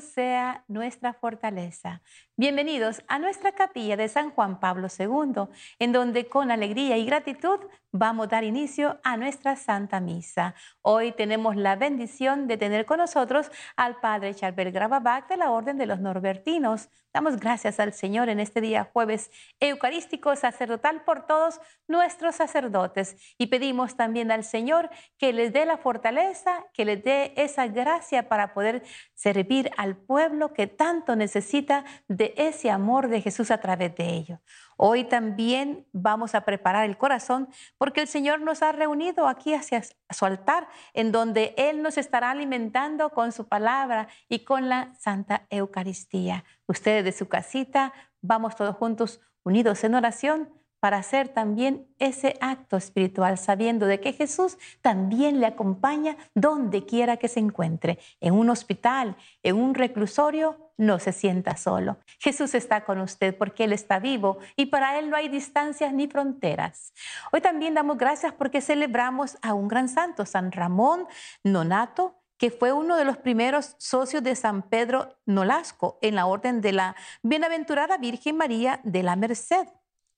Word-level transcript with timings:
Sea 0.00 0.64
nuestra 0.66 1.12
fortaleza. 1.12 2.02
Bienvenidos 2.36 3.02
a 3.06 3.18
nuestra 3.18 3.52
capilla 3.52 3.96
de 3.96 4.08
San 4.08 4.30
Juan 4.30 4.58
Pablo 4.58 4.88
II, 4.98 5.48
en 5.78 5.92
donde 5.92 6.26
con 6.26 6.50
alegría 6.50 6.96
y 6.96 7.04
gratitud 7.04 7.60
vamos 7.92 8.26
a 8.26 8.30
dar 8.30 8.44
inicio 8.44 9.00
a 9.02 9.16
nuestra 9.16 9.56
Santa 9.56 10.00
Misa. 10.00 10.54
Hoy 10.82 11.12
tenemos 11.12 11.56
la 11.56 11.76
bendición 11.76 12.46
de 12.46 12.56
tener 12.56 12.86
con 12.86 12.98
nosotros 12.98 13.50
al 13.76 13.98
Padre 14.00 14.34
Charbel 14.34 14.70
Gravabac 14.70 15.28
de 15.28 15.36
la 15.36 15.50
Orden 15.50 15.76
de 15.76 15.86
los 15.86 16.00
Norbertinos. 16.00 16.88
Damos 17.12 17.40
gracias 17.40 17.80
al 17.80 17.92
Señor 17.92 18.28
en 18.28 18.38
este 18.38 18.60
día 18.60 18.88
jueves 18.92 19.32
eucarístico 19.58 20.36
sacerdotal 20.36 21.02
por 21.02 21.26
todos 21.26 21.60
nuestros 21.88 22.36
sacerdotes 22.36 23.16
y 23.36 23.46
pedimos 23.46 23.96
también 23.96 24.30
al 24.30 24.44
Señor 24.44 24.90
que 25.18 25.32
les 25.32 25.52
dé 25.52 25.66
la 25.66 25.76
fortaleza, 25.76 26.66
que 26.72 26.84
les 26.84 27.02
dé 27.02 27.32
esa 27.36 27.66
gracia 27.66 28.28
para 28.28 28.54
poder 28.54 28.84
servir 29.14 29.70
al 29.76 29.96
pueblo 29.96 30.52
que 30.52 30.68
tanto 30.68 31.16
necesita 31.16 31.84
de 32.06 32.34
ese 32.36 32.70
amor 32.70 33.08
de 33.08 33.20
Jesús 33.20 33.50
a 33.50 33.58
través 33.58 33.96
de 33.96 34.04
ellos. 34.04 34.38
Hoy 34.82 35.04
también 35.04 35.86
vamos 35.92 36.34
a 36.34 36.46
preparar 36.46 36.88
el 36.88 36.96
corazón 36.96 37.50
porque 37.76 38.00
el 38.00 38.08
Señor 38.08 38.40
nos 38.40 38.62
ha 38.62 38.72
reunido 38.72 39.28
aquí 39.28 39.52
hacia 39.52 39.82
su 39.82 40.24
altar, 40.24 40.68
en 40.94 41.12
donde 41.12 41.52
Él 41.58 41.82
nos 41.82 41.98
estará 41.98 42.30
alimentando 42.30 43.10
con 43.10 43.30
su 43.32 43.46
palabra 43.46 44.08
y 44.26 44.42
con 44.42 44.70
la 44.70 44.94
Santa 44.94 45.46
Eucaristía. 45.50 46.44
Ustedes 46.66 47.04
de 47.04 47.12
su 47.12 47.28
casita, 47.28 47.92
vamos 48.22 48.56
todos 48.56 48.74
juntos 48.74 49.20
unidos 49.42 49.84
en 49.84 49.96
oración 49.96 50.48
para 50.80 50.96
hacer 50.96 51.28
también 51.28 51.86
ese 51.98 52.36
acto 52.40 52.76
espiritual, 52.76 53.38
sabiendo 53.38 53.86
de 53.86 54.00
que 54.00 54.12
Jesús 54.12 54.58
también 54.80 55.38
le 55.38 55.46
acompaña 55.46 56.16
donde 56.34 56.86
quiera 56.86 57.18
que 57.18 57.28
se 57.28 57.40
encuentre, 57.40 57.98
en 58.20 58.34
un 58.34 58.50
hospital, 58.50 59.16
en 59.42 59.56
un 59.56 59.74
reclusorio, 59.74 60.72
no 60.78 60.98
se 60.98 61.12
sienta 61.12 61.58
solo. 61.58 61.98
Jesús 62.18 62.54
está 62.54 62.86
con 62.86 63.00
usted 63.00 63.36
porque 63.36 63.64
Él 63.64 63.74
está 63.74 63.98
vivo 63.98 64.38
y 64.56 64.66
para 64.66 64.98
Él 64.98 65.10
no 65.10 65.16
hay 65.16 65.28
distancias 65.28 65.92
ni 65.92 66.08
fronteras. 66.08 66.94
Hoy 67.32 67.42
también 67.42 67.74
damos 67.74 67.98
gracias 67.98 68.32
porque 68.32 68.62
celebramos 68.62 69.36
a 69.42 69.52
un 69.52 69.68
gran 69.68 69.90
santo, 69.90 70.24
San 70.24 70.50
Ramón 70.50 71.06
Nonato, 71.44 72.16
que 72.38 72.50
fue 72.50 72.72
uno 72.72 72.96
de 72.96 73.04
los 73.04 73.18
primeros 73.18 73.76
socios 73.76 74.22
de 74.22 74.34
San 74.34 74.62
Pedro 74.62 75.18
Nolasco 75.26 75.98
en 76.00 76.14
la 76.14 76.24
orden 76.24 76.62
de 76.62 76.72
la 76.72 76.96
Bienaventurada 77.22 77.98
Virgen 77.98 78.38
María 78.38 78.80
de 78.82 79.02
la 79.02 79.14
Merced. 79.14 79.68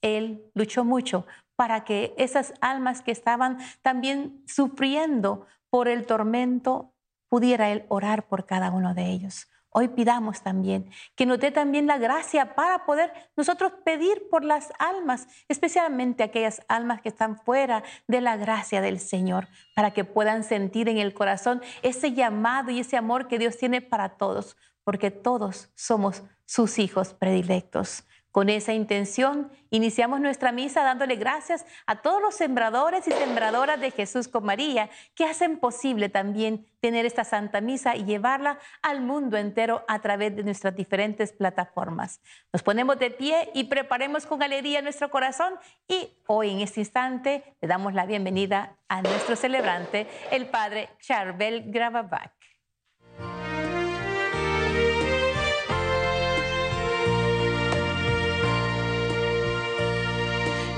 Él 0.03 0.51
luchó 0.55 0.85
mucho 0.85 1.27
para 1.57 1.85
que 1.85 2.15
esas 2.19 2.53
almas 2.61 3.03
que 3.03 3.13
estaban 3.13 3.59
también 3.83 4.43
sufriendo 4.47 5.47
por 5.71 5.89
el 5.89 6.05
tormento, 6.05 6.93
pudiera 7.29 7.71
Él 7.71 7.87
orar 7.89 8.29
por 8.29 8.45
cada 8.45 8.71
uno 8.71 8.93
de 8.93 9.07
ellos. 9.07 9.49
Hoy 9.75 9.89
pidamos 9.89 10.43
también 10.43 10.91
que 11.17 11.25
nos 11.25 11.41
dé 11.41 11.51
también 11.51 11.87
la 11.87 11.97
gracia 11.97 12.55
para 12.55 12.85
poder 12.85 13.11
nosotros 13.37 13.73
pedir 13.87 14.29
por 14.29 14.45
las 14.45 14.71
almas, 14.79 15.27
especialmente 15.49 16.23
aquellas 16.23 16.61
almas 16.69 17.01
que 17.01 17.09
están 17.09 17.39
fuera 17.39 17.83
de 18.07 18.21
la 18.21 18.37
gracia 18.37 18.83
del 18.83 19.01
Señor, 19.01 19.49
para 19.75 19.93
que 19.95 20.05
puedan 20.05 20.45
sentir 20.45 20.91
en 20.91 20.99
el 20.99 21.15
corazón 21.15 21.63
ese 21.81 22.13
llamado 22.13 22.71
y 22.71 22.81
ese 22.81 22.99
amor 22.99 23.29
que 23.29 23.39
Dios 23.39 23.57
tiene 23.57 23.81
para 23.81 24.19
todos, 24.19 24.59
porque 24.85 25.11
todos 25.11 25.71
somos 25.75 26.23
sus 26.45 26.79
hijos 26.79 27.15
predilectos. 27.15 28.05
Con 28.33 28.49
esa 28.49 28.73
intención, 28.73 29.53
iniciamos 29.69 30.19
nuestra 30.19 30.53
misa 30.53 30.83
dándole 30.83 31.17
gracias 31.17 31.67
a 31.85 32.01
todos 32.01 32.23
los 32.23 32.35
sembradores 32.35 33.07
y 33.07 33.13
sembradoras 33.13 33.79
de 33.79 33.91
Jesús 33.91 34.27
con 34.27 34.47
María 34.47 34.89
que 35.15 35.27
hacen 35.27 35.59
posible 35.59 36.09
también 36.09 36.67
tener 36.81 37.05
esta 37.05 37.25
Santa 37.25 37.61
Misa 37.61 37.95
y 37.95 38.05
llevarla 38.05 38.59
al 38.81 39.03
mundo 39.03 39.37
entero 39.37 39.85
a 39.87 40.01
través 40.01 40.35
de 40.35 40.45
nuestras 40.45 40.75
diferentes 40.75 41.31
plataformas. 41.31 42.23
Nos 42.55 42.63
ponemos 42.63 42.99
de 42.99 43.11
pie 43.11 43.51
y 43.53 43.65
preparemos 43.65 44.25
con 44.25 44.43
alegría 44.43 44.81
nuestro 44.81 45.11
corazón 45.11 45.53
y 45.87 46.17
hoy 46.27 46.53
en 46.53 46.61
este 46.61 46.81
instante 46.81 47.55
le 47.61 47.69
damos 47.69 47.93
la 47.93 48.07
bienvenida 48.07 48.79
a 48.89 49.03
nuestro 49.03 49.37
celebrante, 49.37 50.07
el 50.31 50.47
Padre 50.47 50.89
Charbel 51.01 51.65
Gravabac. 51.67 52.42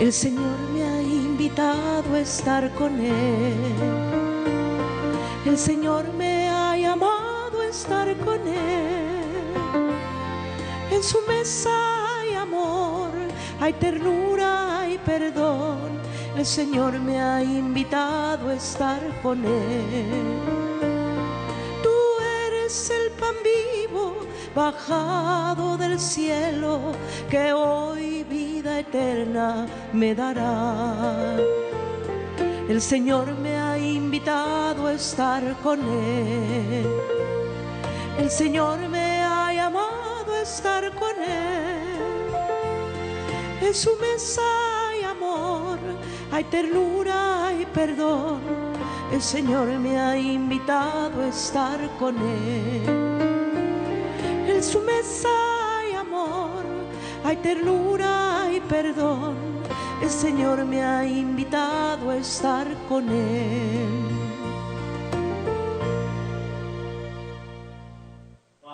El 0.05 0.13
Señor 0.13 0.59
me 0.75 0.85
ha 0.85 1.01
invitado 1.01 2.13
a 2.15 2.21
estar 2.21 2.71
con 2.75 3.01
Él. 3.01 3.55
El 5.47 5.57
Señor 5.57 6.13
me 6.13 6.47
ha 6.51 6.77
llamado 6.77 7.63
a 7.63 7.67
estar 7.69 8.15
con 8.19 8.47
Él. 8.47 9.25
En 10.91 11.03
su 11.03 11.17
mesa 11.27 11.71
hay 12.19 12.35
amor, 12.35 13.13
hay 13.59 13.73
ternura, 13.73 14.81
hay 14.81 14.99
perdón. 14.99 15.99
El 16.37 16.45
Señor 16.45 17.01
me 17.01 17.19
ha 17.19 17.43
invitado 17.43 18.51
a 18.51 18.55
estar 18.57 19.01
con 19.23 19.43
Él. 19.43 20.39
Tú 21.83 21.97
eres 22.47 22.91
el 22.91 23.11
pan 23.13 23.37
vivo 23.43 24.19
bajado 24.55 25.77
del 25.77 25.99
cielo 25.99 26.93
que 27.29 27.53
hoy 27.53 28.25
vida 28.25 28.81
eterna 28.81 29.67
me 29.93 30.15
dará. 30.15 31.37
El 32.69 32.81
Señor 32.81 33.35
me 33.39 33.57
ha 33.57 33.77
invitado 33.77 34.87
a 34.87 34.93
estar 34.93 35.43
con 35.63 35.81
Él. 35.81 36.87
El 38.19 38.31
Señor 38.31 38.79
me 38.89 39.23
ha 39.23 39.53
llamado 39.53 40.33
a 40.33 40.43
estar 40.43 40.95
con 40.95 41.17
Él. 41.23 42.05
En 43.61 43.75
su 43.75 43.91
mesa 43.97 44.43
hay 44.89 45.03
amor, 45.03 45.79
hay 46.31 46.45
ternura, 46.45 47.49
hay 47.49 47.67
perdón. 47.67 48.41
El 49.13 49.21
Señor 49.21 49.67
me 49.79 49.99
ha 49.99 50.17
invitado 50.17 51.23
a 51.23 51.29
estar 51.29 51.79
con 51.99 52.17
Él. 52.17 53.14
En 54.55 54.63
su 54.63 54.81
mesa 54.83 55.29
hay 55.79 55.95
amor, 55.95 56.65
hay 57.25 57.37
ternura, 57.39 58.49
y 58.55 58.61
perdón. 58.61 59.35
El 60.01 60.09
Señor 60.09 60.65
me 60.65 60.81
ha 60.81 61.05
invitado 61.05 62.09
a 62.11 62.17
estar 62.19 62.65
con 62.89 63.09
Él. 63.09 63.89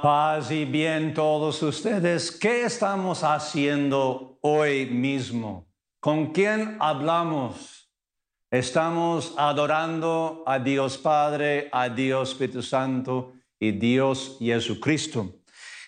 Paz 0.02 0.50
y 0.50 0.66
bien 0.66 1.14
todos 1.14 1.62
ustedes. 1.62 2.30
¿Qué 2.30 2.64
estamos 2.64 3.24
haciendo 3.24 4.38
hoy 4.42 4.84
mismo? 4.84 5.66
¿Con 5.98 6.26
quién 6.26 6.76
hablamos? 6.78 7.90
Estamos 8.50 9.32
adorando 9.38 10.44
a 10.46 10.58
Dios 10.58 10.98
Padre, 10.98 11.70
a 11.72 11.88
Dios 11.88 12.32
Espíritu 12.32 12.60
Santo 12.60 13.32
y 13.58 13.72
Dios 13.72 14.36
Jesucristo. 14.38 15.39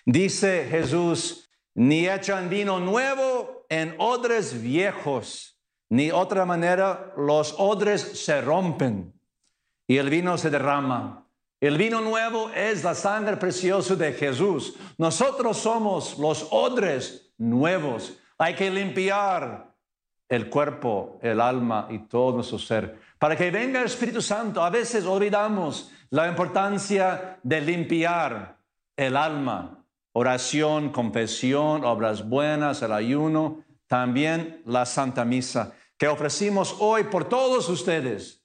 Dice 0.05 0.67
Jesús, 0.69 1.49
ni 1.75 2.07
echan 2.07 2.49
vino 2.49 2.79
nuevo 2.79 3.65
en 3.69 3.95
odres 3.97 4.61
viejos, 4.61 5.57
ni 5.89 6.11
otra 6.11 6.45
manera 6.45 7.13
los 7.17 7.55
odres 7.57 8.01
se 8.01 8.41
rompen 8.41 9.13
y 9.87 9.97
el 9.97 10.09
vino 10.09 10.37
se 10.37 10.49
derrama. 10.49 11.27
El 11.59 11.77
vino 11.77 12.01
nuevo 12.01 12.49
es 12.49 12.83
la 12.83 12.93
sangre 12.93 13.37
preciosa 13.37 13.95
de 13.95 14.11
Jesús. 14.11 14.75
Nosotros 14.97 15.57
somos 15.57 16.17
los 16.19 16.47
odres 16.51 17.31
nuevos. 17.37 18.17
Hay 18.37 18.55
que 18.55 18.69
limpiar 18.69 19.73
el 20.27 20.49
cuerpo, 20.49 21.19
el 21.21 21.39
alma 21.39 21.87
y 21.89 21.99
todo 21.99 22.33
nuestro 22.33 22.59
ser. 22.59 22.99
Para 23.17 23.37
que 23.37 23.51
venga 23.51 23.79
el 23.79 23.85
Espíritu 23.85 24.21
Santo, 24.21 24.61
a 24.61 24.69
veces 24.69 25.05
olvidamos 25.05 25.91
la 26.09 26.27
importancia 26.27 27.39
de 27.41 27.61
limpiar 27.61 28.57
el 28.97 29.15
alma, 29.15 29.82
oración, 30.13 30.89
confesión, 30.89 31.83
obras 31.83 32.27
buenas, 32.27 32.81
el 32.81 32.93
ayuno, 32.93 33.63
también 33.87 34.61
la 34.65 34.85
Santa 34.85 35.25
Misa, 35.25 35.73
que 35.97 36.07
ofrecimos 36.07 36.77
hoy 36.79 37.03
por 37.05 37.25
todos 37.25 37.67
ustedes. 37.69 38.39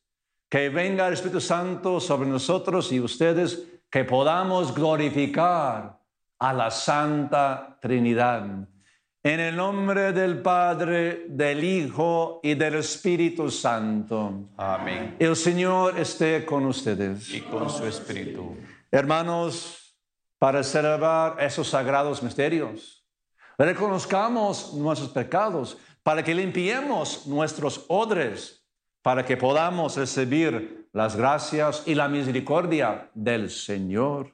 Que 0.50 0.70
venga 0.70 1.06
el 1.06 1.12
Espíritu 1.12 1.42
Santo 1.42 2.00
sobre 2.00 2.28
nosotros 2.28 2.90
y 2.90 3.00
ustedes, 3.00 3.64
que 3.90 4.04
podamos 4.04 4.75
glorificar 4.75 6.00
a 6.38 6.52
la 6.52 6.70
Santa 6.70 7.78
Trinidad. 7.81 8.46
En 9.22 9.40
el 9.40 9.56
nombre 9.56 10.12
del 10.12 10.40
Padre, 10.40 11.26
del 11.28 11.62
Hijo 11.64 12.40
y 12.42 12.54
del 12.54 12.76
Espíritu 12.76 13.50
Santo. 13.50 14.48
Amén. 14.56 15.16
El 15.19 15.37
Señor 15.37 15.98
esté 15.98 16.46
con 16.46 16.64
ustedes. 16.64 17.34
Y 17.34 17.42
con 17.42 17.69
su 17.69 17.84
Espíritu. 17.84 18.56
Hermanos, 18.90 19.88
para 20.38 20.62
celebrar 20.62 21.37
esos 21.43 21.69
sagrados 21.69 22.23
misterios. 22.23 23.05
Reconozcamos 23.58 24.75
nuestros 24.75 25.11
pecados 25.11 25.76
para 26.02 26.23
que 26.23 26.35
limpiemos 26.35 27.26
nuestros 27.26 27.85
odres, 27.88 28.64
para 29.02 29.25
que 29.25 29.37
podamos 29.37 29.96
recibir 29.96 30.88
las 30.93 31.17
gracias 31.17 31.82
y 31.87 31.94
la 31.94 32.08
misericordia 32.08 33.11
del 33.14 33.50
Señor. 33.50 34.32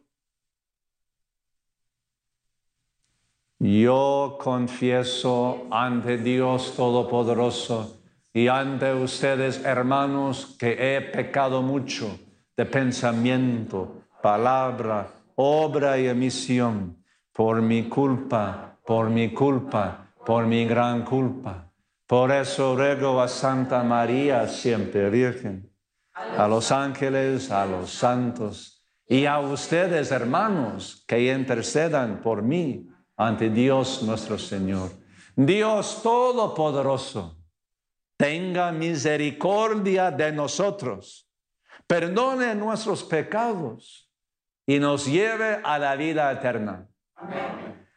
Yo 3.59 4.37
confieso 4.41 5.67
ante 5.71 6.19
Dios 6.19 6.75
Todopoderoso 6.77 8.03
y 8.33 8.49
ante 8.49 8.93
ustedes, 8.93 9.65
hermanos, 9.65 10.57
que 10.59 10.97
he 10.97 11.01
pecado 11.01 11.63
mucho 11.63 12.19
de 12.57 12.67
pensamiento, 12.67 14.03
palabra, 14.21 15.09
obra 15.37 15.99
y 15.99 16.07
emisión, 16.07 17.03
por 17.33 17.61
mi 17.61 17.89
culpa, 17.89 18.79
por 18.87 19.11
mi 19.11 19.33
culpa, 19.33 20.13
por 20.25 20.47
mi 20.47 20.65
gran 20.65 21.05
culpa. 21.05 21.71
Por 22.07 22.31
eso 22.31 22.77
ruego 22.77 23.21
a 23.21 23.29
Santa 23.29 23.83
María, 23.83 24.47
siempre 24.47 25.11
Virgen, 25.11 25.71
a 26.13 26.47
los 26.47 26.71
ángeles, 26.71 27.51
a 27.51 27.67
los 27.67 27.91
santos 27.91 28.85
y 29.09 29.27
a 29.27 29.41
ustedes, 29.41 30.11
hermanos, 30.11 31.05
que 31.07 31.33
intercedan 31.33 32.21
por 32.23 32.43
mí 32.43 32.89
ante 33.17 33.51
Dios 33.51 34.03
nuestro 34.03 34.39
Señor. 34.39 34.91
Dios 35.35 36.03
Todopoderoso, 36.03 37.39
tenga 38.17 38.71
misericordia 38.71 40.11
de 40.11 40.31
nosotros, 40.31 41.29
perdone 41.87 42.55
nuestros 42.55 43.03
pecados 43.03 44.04
y 44.67 44.79
nos 44.79 45.07
lleve 45.07 45.61
a 45.63 45.79
la 45.79 45.97
vida 45.97 46.31
eterna. 46.33 46.89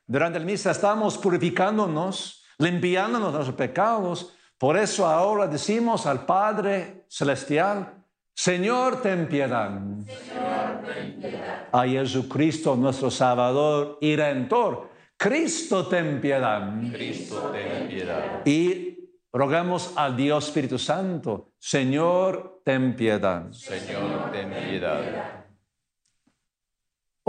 Durante 0.06 0.38
el 0.38 0.46
misa 0.46 0.72
estamos 0.72 1.18
purificándonos, 1.18 2.46
limpiándonos 2.58 3.32
de 3.32 3.38
nuestros 3.40 3.58
pecados. 3.58 4.34
Por 4.58 4.78
eso 4.78 5.06
ahora 5.06 5.48
decimos 5.48 6.06
al 6.06 6.26
Padre 6.26 7.06
Celestial, 7.10 7.94
Señor, 8.34 9.02
ten 9.02 9.28
piedad. 9.28 9.72
Señor, 9.72 10.84
ten 10.86 11.20
piedad. 11.20 11.68
A 11.72 11.88
Jesucristo, 11.88 12.76
nuestro 12.76 13.10
Salvador 13.10 13.98
y 14.00 14.16
Redentor, 14.16 14.90
Cristo, 15.18 15.88
ten 15.88 16.22
piedad. 16.22 16.72
Cristo, 16.92 17.52
ten 17.52 17.88
piedad. 17.88 18.46
Y 18.46 19.10
rogamos 19.34 19.94
al 19.96 20.16
Dios 20.16 20.48
Espíritu 20.48 20.78
Santo, 20.78 21.54
Señor, 21.58 22.62
ten 22.64 22.96
piedad. 22.96 23.52
Señor, 23.52 24.32
ten 24.32 24.52
piedad. 24.52 25.37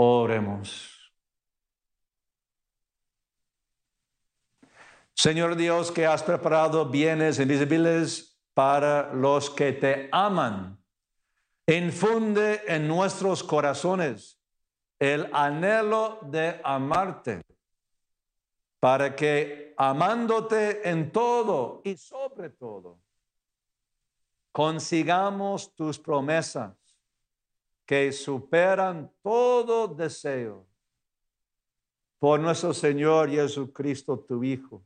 Oremos. 0.01 1.11
Señor 5.13 5.57
Dios, 5.57 5.91
que 5.91 6.05
has 6.05 6.23
preparado 6.23 6.85
bienes 6.85 7.37
invisibles 7.37 8.39
para 8.53 9.13
los 9.13 9.49
que 9.49 9.73
te 9.73 10.07
aman, 10.13 10.81
infunde 11.67 12.61
en 12.65 12.87
nuestros 12.87 13.43
corazones 13.43 14.39
el 14.99 15.29
anhelo 15.33 16.19
de 16.21 16.61
amarte 16.63 17.41
para 18.79 19.13
que 19.13 19.73
amándote 19.75 20.89
en 20.89 21.11
todo 21.11 21.81
y 21.83 21.97
sobre 21.97 22.51
todo, 22.51 23.01
consigamos 24.53 25.75
tus 25.75 25.99
promesas 25.99 26.78
que 27.89 28.11
superan 28.11 29.11
todo 29.23 29.87
deseo. 29.87 30.63
Por 32.19 32.39
nuestro 32.39 32.71
Señor 32.71 33.31
Jesucristo, 33.31 34.19
tu 34.19 34.43
Hijo, 34.43 34.83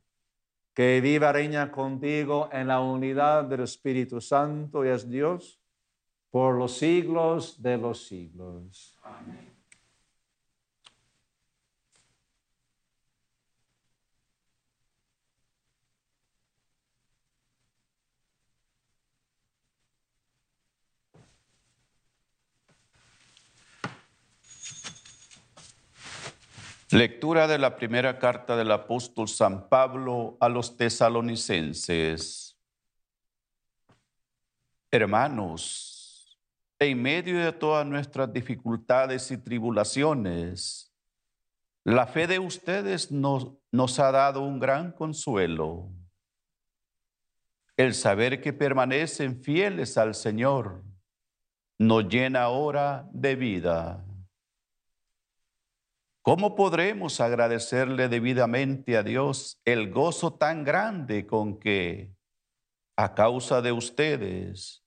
que 0.72 1.02
viva 1.02 1.30
reina 1.30 1.70
contigo 1.70 2.48
en 2.50 2.68
la 2.68 2.80
unidad 2.80 3.44
del 3.44 3.60
Espíritu 3.60 4.22
Santo 4.22 4.86
y 4.86 4.88
es 4.88 5.06
Dios 5.06 5.60
por 6.30 6.54
los 6.54 6.78
siglos 6.78 7.60
de 7.60 7.76
los 7.76 8.06
siglos. 8.06 8.96
Amén. 9.02 9.43
Lectura 26.94 27.48
de 27.48 27.58
la 27.58 27.74
primera 27.74 28.20
carta 28.20 28.54
del 28.54 28.70
apóstol 28.70 29.26
San 29.26 29.68
Pablo 29.68 30.36
a 30.38 30.48
los 30.48 30.76
tesalonicenses. 30.76 32.56
Hermanos, 34.92 36.38
en 36.78 37.02
medio 37.02 37.44
de 37.44 37.50
todas 37.50 37.84
nuestras 37.84 38.32
dificultades 38.32 39.28
y 39.32 39.38
tribulaciones, 39.38 40.94
la 41.82 42.06
fe 42.06 42.28
de 42.28 42.38
ustedes 42.38 43.10
nos, 43.10 43.98
ha 43.98 44.12
dado 44.12 44.42
un 44.42 44.60
gran 44.60 44.92
consuelo. 44.92 45.90
El 47.76 47.94
saber 47.94 48.40
que 48.40 48.52
permanecen 48.52 49.42
fieles 49.42 49.98
al 49.98 50.14
Señor 50.14 50.84
nos 51.76 52.04
llena 52.06 52.42
ahora 52.42 53.08
de 53.12 53.34
vida. 53.34 54.04
¿Cómo 56.24 56.54
podremos 56.54 57.20
agradecerle 57.20 58.08
debidamente 58.08 58.96
a 58.96 59.02
Dios 59.02 59.60
el 59.66 59.90
gozo 59.90 60.32
tan 60.32 60.64
grande 60.64 61.26
con 61.26 61.60
que, 61.60 62.14
a 62.96 63.12
causa 63.14 63.60
de 63.60 63.72
ustedes, 63.72 64.82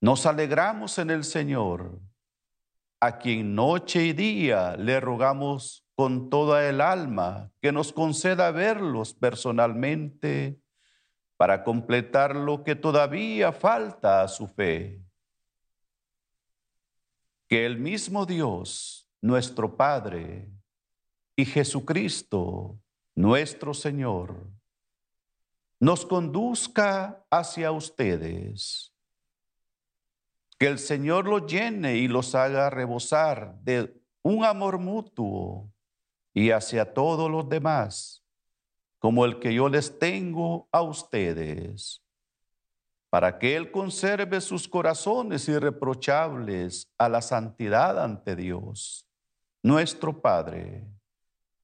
nos 0.00 0.26
alegramos 0.26 0.98
en 0.98 1.10
el 1.10 1.24
Señor, 1.24 1.98
a 3.00 3.18
quien 3.18 3.56
noche 3.56 4.04
y 4.04 4.12
día 4.12 4.76
le 4.76 5.00
rogamos 5.00 5.84
con 5.96 6.30
toda 6.30 6.68
el 6.68 6.80
alma 6.80 7.50
que 7.60 7.72
nos 7.72 7.92
conceda 7.92 8.52
verlos 8.52 9.12
personalmente 9.12 10.60
para 11.36 11.64
completar 11.64 12.36
lo 12.36 12.62
que 12.62 12.76
todavía 12.76 13.50
falta 13.50 14.22
a 14.22 14.28
su 14.28 14.46
fe? 14.46 15.02
Que 17.48 17.66
el 17.66 17.76
mismo 17.76 18.24
Dios, 18.24 19.10
nuestro 19.20 19.76
Padre, 19.76 20.59
y 21.40 21.46
Jesucristo, 21.46 22.78
nuestro 23.14 23.72
Señor, 23.72 24.46
nos 25.78 26.04
conduzca 26.04 27.24
hacia 27.30 27.72
ustedes. 27.72 28.92
Que 30.58 30.66
el 30.66 30.78
Señor 30.78 31.26
los 31.26 31.50
llene 31.50 31.96
y 31.96 32.08
los 32.08 32.34
haga 32.34 32.68
rebosar 32.68 33.58
de 33.62 33.98
un 34.20 34.44
amor 34.44 34.78
mutuo 34.78 35.72
y 36.34 36.50
hacia 36.50 36.92
todos 36.92 37.30
los 37.30 37.48
demás, 37.48 38.22
como 38.98 39.24
el 39.24 39.38
que 39.38 39.54
yo 39.54 39.70
les 39.70 39.98
tengo 39.98 40.68
a 40.70 40.82
ustedes, 40.82 42.02
para 43.08 43.38
que 43.38 43.56
Él 43.56 43.70
conserve 43.70 44.42
sus 44.42 44.68
corazones 44.68 45.48
irreprochables 45.48 46.92
a 46.98 47.08
la 47.08 47.22
santidad 47.22 47.98
ante 48.04 48.36
Dios, 48.36 49.08
nuestro 49.62 50.20
Padre 50.20 50.89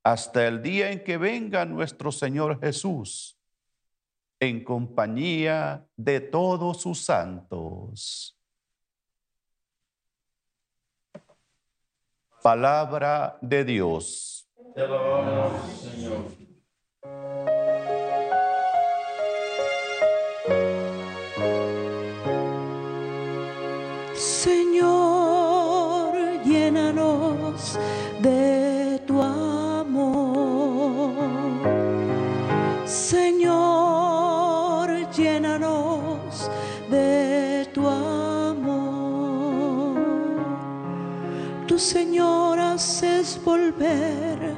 hasta 0.06 0.46
el 0.46 0.62
día 0.62 0.92
en 0.92 1.02
que 1.02 1.16
venga 1.16 1.64
nuestro 1.64 2.12
Señor 2.12 2.60
Jesús 2.60 3.36
en 4.38 4.62
compañía 4.62 5.84
de 5.96 6.20
todos 6.20 6.80
sus 6.80 7.04
santos. 7.04 8.38
Palabra 12.40 13.36
de 13.40 13.64
Dios. 13.64 14.48
Te 14.76 14.82
Señor. 15.82 17.55
Señor, 41.78 42.59
haces 42.59 43.40
volver 43.45 44.54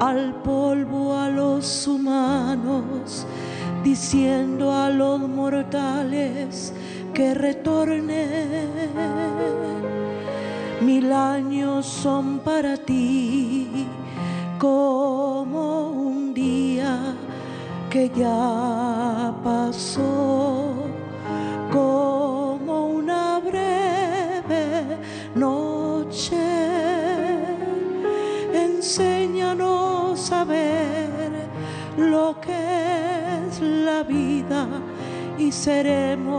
al 0.00 0.34
polvo 0.42 1.16
a 1.16 1.28
los 1.28 1.86
humanos, 1.86 3.26
diciendo 3.82 4.72
a 4.72 4.90
los 4.90 5.20
mortales 5.20 6.72
que 7.14 7.34
retornen. 7.34 8.68
Mil 10.80 11.12
años 11.12 11.86
son 11.86 12.40
para 12.40 12.76
ti 12.76 13.86
como 14.58 15.88
un 15.88 16.34
día 16.34 17.14
que 17.90 18.10
ya 18.10 19.34
pasó, 19.44 20.74
enséñanos 28.92 30.20
saber 30.20 31.30
lo 31.96 32.38
que 32.42 32.52
es 33.48 33.58
la 33.62 34.02
vida 34.02 34.66
y 35.38 35.50
seremos 35.50 36.36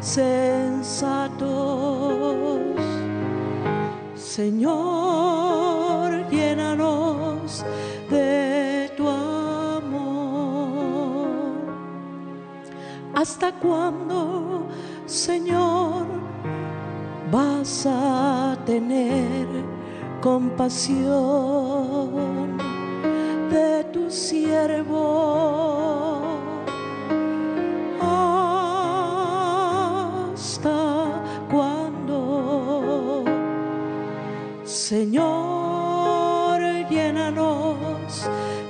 sensatos. 0.00 1.48
Señor, 4.14 6.28
llénanos 6.28 7.64
de 8.10 8.92
tu 8.98 9.08
amor. 9.08 11.26
¿Hasta 13.14 13.50
cuándo, 13.52 14.66
Señor, 15.06 16.04
vas 17.30 17.86
a 17.86 18.58
tener 18.66 19.79
compasión 20.20 21.08
de 23.50 23.84
tu 23.92 24.10
siervo? 24.10 25.00
¿Hasta 30.32 30.72
cuándo? 31.50 33.24
Señor, 34.64 36.60
llénanos 36.90 37.76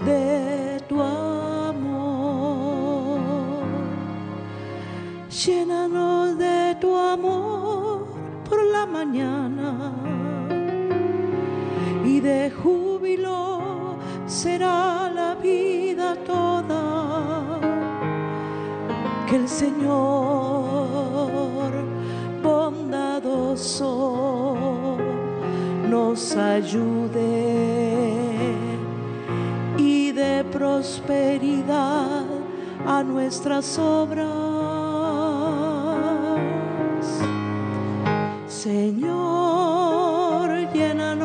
de 0.05 0.81
tu 0.89 1.01
amor. 1.01 2.41
Llénanos 5.31 6.39
de 6.39 6.77
tu 6.81 6.97
amor 6.97 8.07
por 8.49 8.63
la 8.65 8.87
mañana 8.87 10.00
de 12.21 12.51
júbilo 12.51 13.97
será 14.27 15.11
la 15.15 15.35
vida 15.35 16.15
toda. 16.27 17.61
Que 19.29 19.37
el 19.37 19.49
Señor 19.49 20.91
bondadoso 22.43 24.17
nos 25.89 26.37
ayude 26.37 27.81
y 29.79 30.13
de 30.13 30.45
prosperidad 30.53 32.25
a 32.87 33.03
nuestras 33.03 33.79
obras. 33.79 34.27
Señor, 38.49 39.11
llénanos 40.73 41.20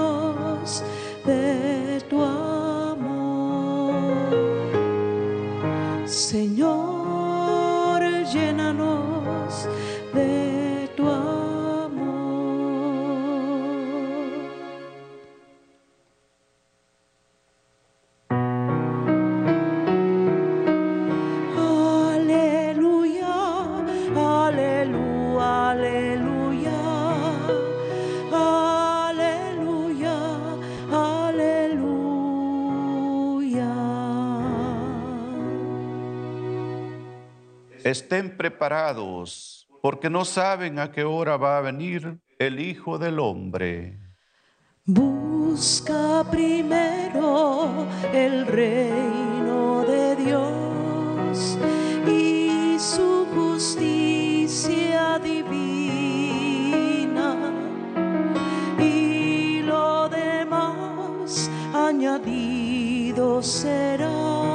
porque 39.82 40.10
no 40.10 40.26
saben 40.26 40.80
a 40.80 40.92
qué 40.92 41.04
hora 41.04 41.38
va 41.38 41.60
a 41.60 41.62
venir 41.62 42.20
el 42.40 42.60
Hijo 42.60 42.98
del 42.98 43.20
Hombre. 43.20 44.00
Busca 44.86 46.26
primero 46.32 47.88
el 48.12 48.48
reino 48.48 49.84
de 49.84 50.16
Dios 50.16 51.58
y 52.08 52.78
su 52.80 53.28
justicia 53.36 55.20
divina 55.20 56.56
y 58.80 59.62
lo 59.62 60.10
demás 60.10 61.52
añadido 61.74 63.42
será. 63.44 64.55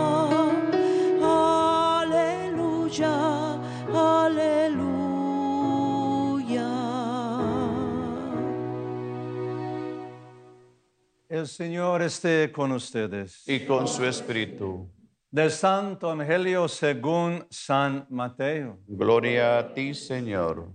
El 11.41 11.49
Señor 11.49 12.03
esté 12.03 12.53
con 12.53 12.71
ustedes. 12.71 13.49
Y 13.49 13.65
con 13.65 13.89
su 13.89 14.05
espíritu. 14.05 14.93
Del 15.31 15.51
Santo 15.51 16.13
Evangelio 16.13 16.69
según 16.69 17.47
San 17.49 18.07
Mateo. 18.11 18.79
Gloria 18.87 19.59
a 19.59 19.73
ti, 19.73 19.95
Señor. 19.95 20.71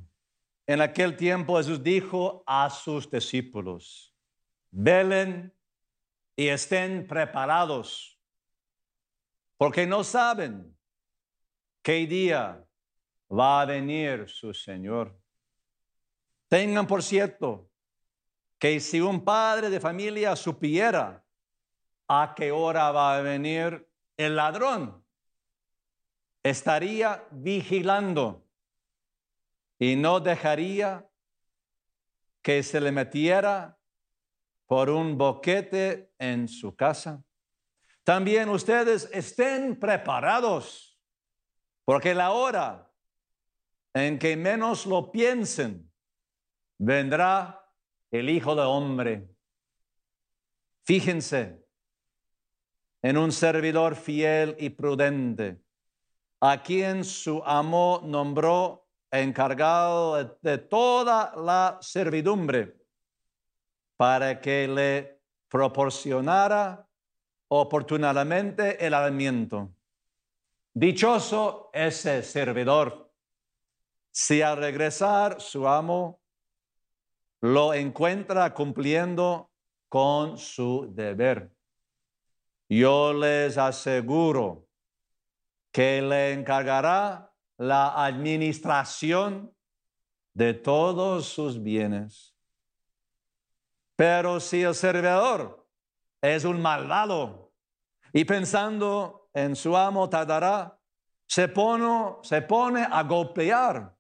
En 0.66 0.82
aquel 0.82 1.16
tiempo 1.16 1.58
Jesús 1.58 1.84
dijo 1.84 2.44
a 2.48 2.68
sus 2.72 3.08
discípulos, 3.12 4.16
velen 4.72 5.54
y 6.36 6.48
estén 6.48 7.06
preparados, 7.06 8.20
porque 9.58 9.86
no 9.86 10.04
saben 10.04 10.76
qué 11.84 12.08
día 12.08 12.66
va 13.32 13.62
a 13.62 13.66
venir 13.66 14.28
su 14.28 14.52
Señor. 14.52 15.16
Tengan 16.50 16.88
por 16.88 17.04
cierto 17.04 17.70
que 18.60 18.80
si 18.80 19.02
un 19.02 19.24
padre 19.24 19.70
de 19.70 19.80
familia 19.80 20.36
supiera 20.36 21.24
a 22.08 22.34
qué 22.36 22.52
hora 22.52 22.92
va 22.92 23.18
a 23.18 23.22
venir 23.22 23.90
el 24.18 24.36
ladrón, 24.36 25.04
estaría 26.44 27.26
vigilando 27.32 28.46
y 29.80 29.96
no 29.96 30.20
dejaría 30.20 31.10
que 32.42 32.62
se 32.64 32.80
le 32.80 32.92
metiera 32.92 33.78
por 34.68 34.90
un 34.90 35.18
boquete 35.18 36.14
en 36.20 36.48
su 36.48 36.76
casa. 36.76 37.24
También 38.04 38.50
ustedes 38.50 39.10
estén 39.12 39.80
preparados, 39.80 41.00
porque 41.84 42.14
la 42.14 42.32
hora 42.32 42.92
en 43.94 44.20
que 44.20 44.38
menos 44.38 44.86
lo 44.86 45.12
piensen, 45.12 45.92
vendrá 46.78 47.65
el 48.20 48.30
Hijo 48.30 48.56
de 48.56 48.62
Hombre. 48.62 49.28
Fíjense 50.84 51.66
en 53.02 53.18
un 53.18 53.32
servidor 53.32 53.96
fiel 53.96 54.56
y 54.60 54.70
prudente, 54.72 55.62
a 56.40 56.64
quien 56.64 57.04
su 57.04 57.44
amo 57.46 58.02
nombró 58.04 58.88
encargado 59.12 60.38
de, 60.42 60.58
toda 60.58 61.34
la 61.36 61.78
servidumbre, 61.82 62.76
para 63.96 64.42
que 64.42 64.68
le 64.68 65.22
proporcionara 65.48 66.88
oportunamente 67.48 68.84
el 68.86 68.94
alimento. 68.94 69.72
Dichoso 70.74 71.70
ese 71.74 72.24
servidor, 72.24 73.14
si 74.12 74.42
al 74.42 74.58
regresar 74.58 75.40
su 75.40 75.68
amo 75.68 76.25
lo 77.46 77.76
encuentra 77.76 78.56
cumpliendo 78.56 79.52
con 79.88 80.40
su 80.40 80.92
deber. 80.92 81.52
Yo 82.68 83.14
les 83.14 83.56
aseguro 83.60 84.68
que 85.72 86.02
le 86.02 86.34
encargará 86.34 87.32
la 87.58 88.04
administración 88.04 89.54
de 90.34 90.56
todos 90.56 91.28
sus 91.28 91.62
bienes. 91.62 92.36
Pero 93.96 94.40
si 94.40 94.64
el 94.64 94.74
servidor 94.74 95.68
es 96.22 96.46
un 96.46 96.60
malvado 96.60 97.54
y 98.12 98.26
pensando 98.26 99.30
en 99.36 99.56
su 99.56 99.78
amo 99.78 100.10
tardará, 100.10 100.80
se 101.28 101.54
se 102.24 102.42
pone 102.42 102.88
a 102.90 103.04
golpear 103.04 103.96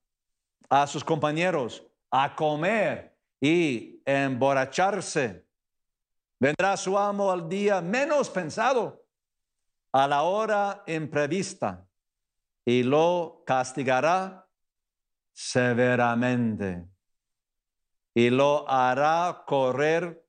a 0.68 0.88
sus 0.88 1.04
compañeros, 1.04 1.86
a 2.10 2.36
comer 2.36 3.15
y 3.40 4.02
emborracharse. 4.06 5.46
Vendrá 6.40 6.78
su 6.78 6.98
amo 6.98 7.32
al 7.32 7.48
día 7.48 7.82
menos 7.82 8.30
pensado, 8.30 9.06
a 9.92 10.08
la 10.08 10.24
hora 10.24 10.84
imprevista, 10.88 11.88
y 12.66 12.84
lo 12.84 13.44
castigará 13.46 14.48
severamente 15.32 16.88
y 18.16 18.30
lo 18.30 18.68
hará 18.70 19.44
correr 19.46 20.26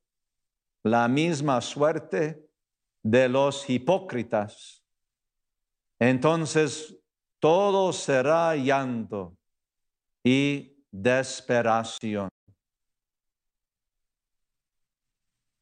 la 0.82 1.06
misma 1.06 1.60
suerte 1.60 2.50
de 3.02 3.28
los 3.28 3.70
hipócritas. 3.70 4.82
Entonces 6.00 6.98
todo 7.38 7.92
será 7.92 8.56
llanto 8.56 9.36
y 10.24 10.84
desesperación. 10.90 12.28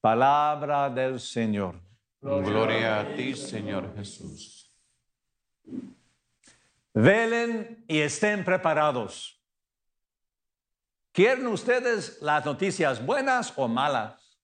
Palabra 0.04 0.90
del 0.90 1.18
Señor. 1.18 1.80
Gloria 2.20 3.00
a 3.00 3.16
ti, 3.16 3.34
Señor 3.34 3.96
Jesús. 3.96 4.70
Velen 6.92 7.82
y 7.88 8.00
estén 8.00 8.44
preparados. 8.44 9.42
¿Quieren 11.10 11.46
ustedes 11.46 12.20
las 12.20 12.44
noticias 12.44 13.02
buenas 13.02 13.54
o 13.56 13.66
malas? 13.66 14.38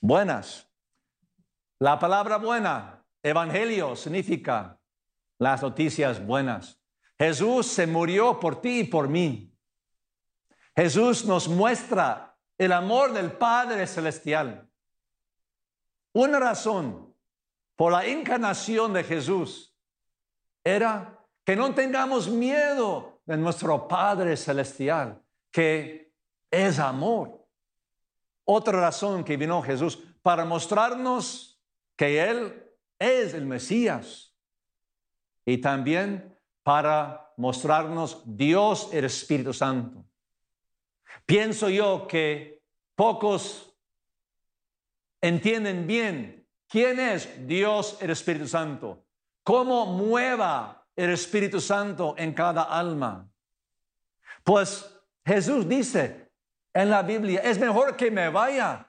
Buenas. 0.00 0.68
La 1.80 1.98
palabra 1.98 2.36
buena, 2.36 3.04
evangelio, 3.24 3.96
significa 3.96 4.78
las 5.36 5.62
noticias 5.62 6.24
buenas. 6.24 6.80
Jesús 7.18 7.66
se 7.66 7.88
murió 7.88 8.38
por 8.38 8.60
ti 8.60 8.82
y 8.82 8.84
por 8.84 9.08
mí. 9.08 9.52
Jesús 10.76 11.24
nos 11.24 11.48
muestra 11.48 12.31
el 12.58 12.72
amor 12.72 13.12
del 13.12 13.32
Padre 13.32 13.86
Celestial. 13.86 14.68
Una 16.12 16.38
razón 16.38 17.14
por 17.76 17.92
la 17.92 18.06
encarnación 18.06 18.92
de 18.92 19.04
Jesús 19.04 19.74
era 20.62 21.18
que 21.44 21.56
no 21.56 21.74
tengamos 21.74 22.28
miedo 22.28 23.20
de 23.24 23.36
nuestro 23.36 23.88
Padre 23.88 24.36
Celestial, 24.36 25.20
que 25.50 26.12
es 26.50 26.78
amor. 26.78 27.46
Otra 28.44 28.80
razón 28.80 29.24
que 29.24 29.36
vino 29.36 29.62
Jesús 29.62 29.98
para 30.22 30.44
mostrarnos 30.44 31.60
que 31.96 32.22
Él 32.22 32.70
es 32.98 33.34
el 33.34 33.46
Mesías 33.46 34.34
y 35.44 35.58
también 35.58 36.38
para 36.62 37.32
mostrarnos 37.36 38.22
Dios 38.24 38.90
el 38.92 39.04
Espíritu 39.04 39.52
Santo. 39.52 40.04
Pienso 41.26 41.68
yo 41.68 42.06
que 42.06 42.62
pocos 42.94 43.74
entienden 45.20 45.86
bien 45.86 46.46
quién 46.68 46.98
es 46.98 47.46
Dios 47.46 47.98
el 48.00 48.10
Espíritu 48.10 48.48
Santo, 48.48 49.06
cómo 49.42 49.86
mueva 49.86 50.86
el 50.96 51.10
Espíritu 51.10 51.60
Santo 51.60 52.14
en 52.18 52.32
cada 52.34 52.62
alma. 52.64 53.28
Pues 54.42 54.98
Jesús 55.24 55.68
dice 55.68 56.32
en 56.72 56.90
la 56.90 57.02
Biblia, 57.02 57.40
es 57.40 57.58
mejor 57.58 57.96
que 57.96 58.10
me 58.10 58.28
vaya. 58.28 58.88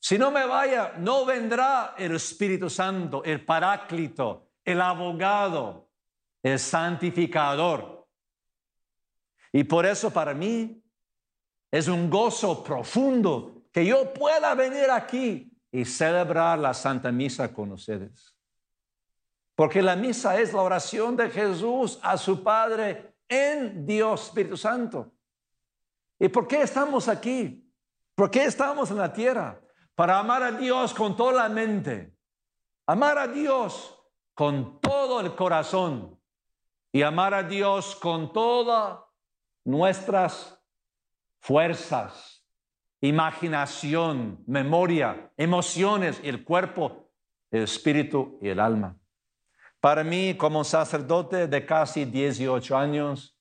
Si 0.00 0.18
no 0.18 0.30
me 0.30 0.46
vaya, 0.46 0.94
no 0.98 1.24
vendrá 1.24 1.94
el 1.98 2.14
Espíritu 2.14 2.70
Santo, 2.70 3.22
el 3.24 3.44
Paráclito, 3.44 4.50
el 4.64 4.80
abogado, 4.80 5.90
el 6.42 6.58
santificador. 6.58 8.06
Y 9.52 9.64
por 9.64 9.86
eso 9.86 10.10
para 10.10 10.34
mí 10.34 10.82
es 11.70 11.88
un 11.88 12.08
gozo 12.08 12.62
profundo 12.62 13.62
que 13.72 13.84
yo 13.84 14.12
pueda 14.12 14.54
venir 14.54 14.90
aquí 14.90 15.52
y 15.70 15.84
celebrar 15.84 16.58
la 16.58 16.72
Santa 16.72 17.12
Misa 17.12 17.52
con 17.52 17.72
ustedes. 17.72 18.34
Porque 19.54 19.82
la 19.82 19.96
misa 19.96 20.38
es 20.40 20.52
la 20.52 20.62
oración 20.62 21.16
de 21.16 21.30
Jesús 21.30 21.98
a 22.02 22.16
su 22.16 22.42
Padre 22.42 23.16
en 23.28 23.84
Dios 23.84 24.26
Espíritu 24.26 24.56
Santo. 24.56 25.12
¿Y 26.18 26.28
por 26.28 26.46
qué 26.46 26.62
estamos 26.62 27.08
aquí? 27.08 27.68
¿Por 28.14 28.30
qué 28.30 28.44
estamos 28.44 28.90
en 28.90 28.98
la 28.98 29.12
tierra? 29.12 29.60
Para 29.94 30.18
amar 30.18 30.42
a 30.42 30.52
Dios 30.52 30.94
con 30.94 31.16
toda 31.16 31.32
la 31.32 31.48
mente, 31.48 32.16
amar 32.86 33.18
a 33.18 33.26
Dios 33.26 34.00
con 34.32 34.80
todo 34.80 35.20
el 35.20 35.34
corazón 35.34 36.18
y 36.92 37.02
amar 37.02 37.34
a 37.34 37.42
Dios 37.42 37.96
con 37.96 38.32
todas 38.32 39.00
nuestras 39.64 40.57
fuerzas, 41.48 42.44
imaginación, 43.00 44.44
memoria, 44.46 45.32
emociones, 45.34 46.20
el 46.22 46.44
cuerpo, 46.44 47.10
el 47.50 47.62
espíritu 47.62 48.38
y 48.42 48.50
el 48.50 48.60
alma. 48.60 48.98
Para 49.80 50.04
mí, 50.04 50.34
como 50.36 50.62
sacerdote 50.62 51.48
de 51.48 51.64
casi 51.64 52.04
18 52.04 52.76
años, 52.76 53.34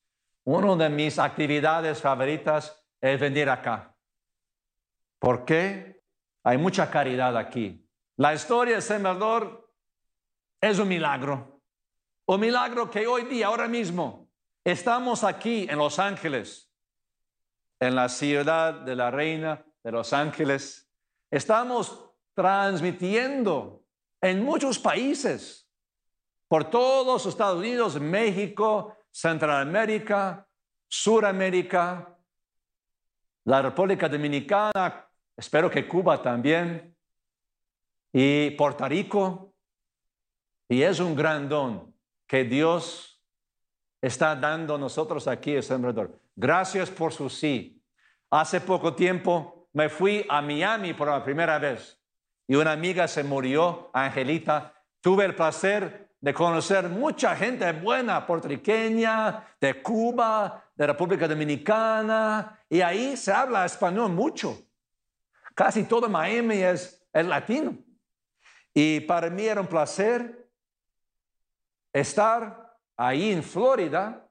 una 0.45 0.77
de 0.77 0.89
mis 0.89 1.19
actividades 1.19 1.99
favoritas 1.99 2.81
es 3.01 3.19
venir 3.19 3.49
acá. 3.49 3.93
¿Por 5.19 5.43
qué? 5.43 6.01
Hay 6.43 6.57
mucha 6.57 6.89
caridad 6.89 7.35
aquí. 7.35 7.85
La 8.15 8.33
historia 8.33 8.75
de 8.75 8.81
Salvador 8.81 9.69
es 10.61 10.79
un 10.79 10.87
milagro. 10.87 11.59
Un 12.25 12.39
milagro 12.39 12.89
que 12.89 13.05
hoy 13.05 13.23
día, 13.23 13.47
ahora 13.47 13.67
mismo, 13.67 14.29
estamos 14.63 15.25
aquí 15.25 15.67
en 15.69 15.77
Los 15.77 15.99
Ángeles, 15.99 16.66
en 17.79 17.95
la 17.95 18.09
ciudad 18.09 18.73
de 18.73 18.95
la 18.95 19.11
Reina 19.11 19.65
de 19.83 19.91
Los 19.91 20.13
Ángeles. 20.13 20.89
Estamos 21.29 22.11
transmitiendo 22.33 23.83
en 24.21 24.43
muchos 24.43 24.79
países 24.79 25.69
por 26.47 26.69
todos 26.69 27.05
los 27.05 27.25
Estados 27.25 27.59
Unidos, 27.59 27.99
México, 27.99 28.95
Centroamérica, 29.11 30.47
Suramérica, 30.87 32.15
la 33.45 33.61
República 33.61 34.07
Dominicana, 34.07 35.09
espero 35.35 35.69
que 35.69 35.87
Cuba 35.87 36.21
también, 36.21 36.95
y 38.11 38.51
Puerto 38.51 38.87
Rico. 38.87 39.53
Y 40.69 40.81
es 40.81 40.99
un 40.99 41.15
gran 41.15 41.47
don 41.47 41.93
que 42.25 42.43
Dios 42.43 43.23
está 44.01 44.35
dando 44.35 44.77
nosotros 44.77 45.27
aquí 45.27 45.55
en 45.55 45.63
Sembrador. 45.63 46.19
Gracias 46.39 46.91
por 46.91 47.11
su 47.11 47.31
sí. 47.31 47.83
Hace 48.29 48.61
poco 48.61 48.93
tiempo 48.93 49.67
me 49.73 49.89
fui 49.89 50.23
a 50.29 50.39
Miami 50.39 50.93
por 50.93 51.07
la 51.07 51.23
primera 51.23 51.57
vez 51.57 51.99
y 52.47 52.53
una 52.53 52.73
amiga 52.73 53.07
se 53.07 53.23
murió, 53.23 53.89
Angelita. 53.91 54.71
Tuve 55.01 55.25
el 55.25 55.33
placer 55.33 56.11
de 56.21 56.35
conocer 56.35 56.89
mucha 56.89 57.35
gente 57.35 57.71
buena, 57.71 58.27
puertorriqueña, 58.27 59.47
de 59.59 59.81
Cuba, 59.81 60.63
de 60.75 60.85
República 60.85 61.27
Dominicana, 61.27 62.59
y 62.69 62.81
ahí 62.81 63.17
se 63.17 63.31
habla 63.31 63.65
español 63.65 64.11
mucho. 64.11 64.61
Casi 65.55 65.85
todo 65.85 66.07
Miami 66.07 66.57
es, 66.57 67.03
es 67.11 67.25
latino. 67.25 67.75
Y 68.75 68.99
para 68.99 69.31
mí 69.31 69.43
era 69.43 69.59
un 69.59 69.67
placer 69.67 70.47
estar 71.91 72.77
ahí 72.95 73.31
en 73.31 73.41
Florida, 73.41 74.23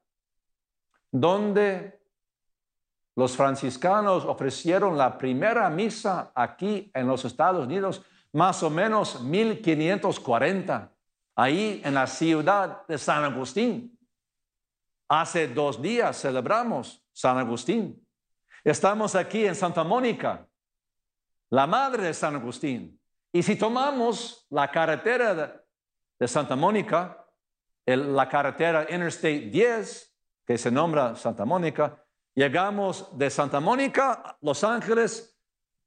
donde 1.10 1.95
los 3.16 3.34
franciscanos 3.34 4.26
ofrecieron 4.26 4.96
la 4.96 5.16
primera 5.16 5.68
misa 5.70 6.30
aquí 6.34 6.90
en 6.94 7.06
los 7.06 7.24
Estados 7.24 7.64
Unidos, 7.64 8.02
más 8.32 8.62
o 8.62 8.68
menos 8.68 9.22
1540 9.22 10.92
ahí 11.34 11.80
en 11.82 11.94
la 11.94 12.06
ciudad 12.06 12.86
de 12.86 12.98
San 12.98 13.24
Agustín. 13.24 13.98
Hace 15.08 15.48
dos 15.48 15.80
días 15.80 16.20
celebramos 16.20 17.02
San 17.12 17.38
Agustín. 17.38 18.06
Estamos 18.62 19.14
aquí 19.14 19.46
en 19.46 19.54
Santa 19.54 19.82
Mónica, 19.82 20.46
la 21.48 21.66
madre 21.66 22.02
de 22.04 22.14
San 22.14 22.34
Agustín. 22.34 23.00
Y 23.32 23.42
si 23.42 23.56
tomamos 23.56 24.46
la 24.50 24.70
carretera 24.70 25.64
de, 26.18 26.28
Santa 26.28 26.54
Mónica, 26.56 27.24
la 27.86 28.28
carretera 28.28 28.82
Interstate 28.82 29.48
10, 29.50 30.14
que 30.46 30.58
se 30.58 30.70
nombra 30.70 31.14
Santa 31.16 31.44
Mónica, 31.46 32.02
llegamos 32.36 33.08
de 33.18 33.28
Santa 33.30 33.58
Mónica, 33.58 34.36
Los 34.42 34.62
Ángeles, 34.62 35.36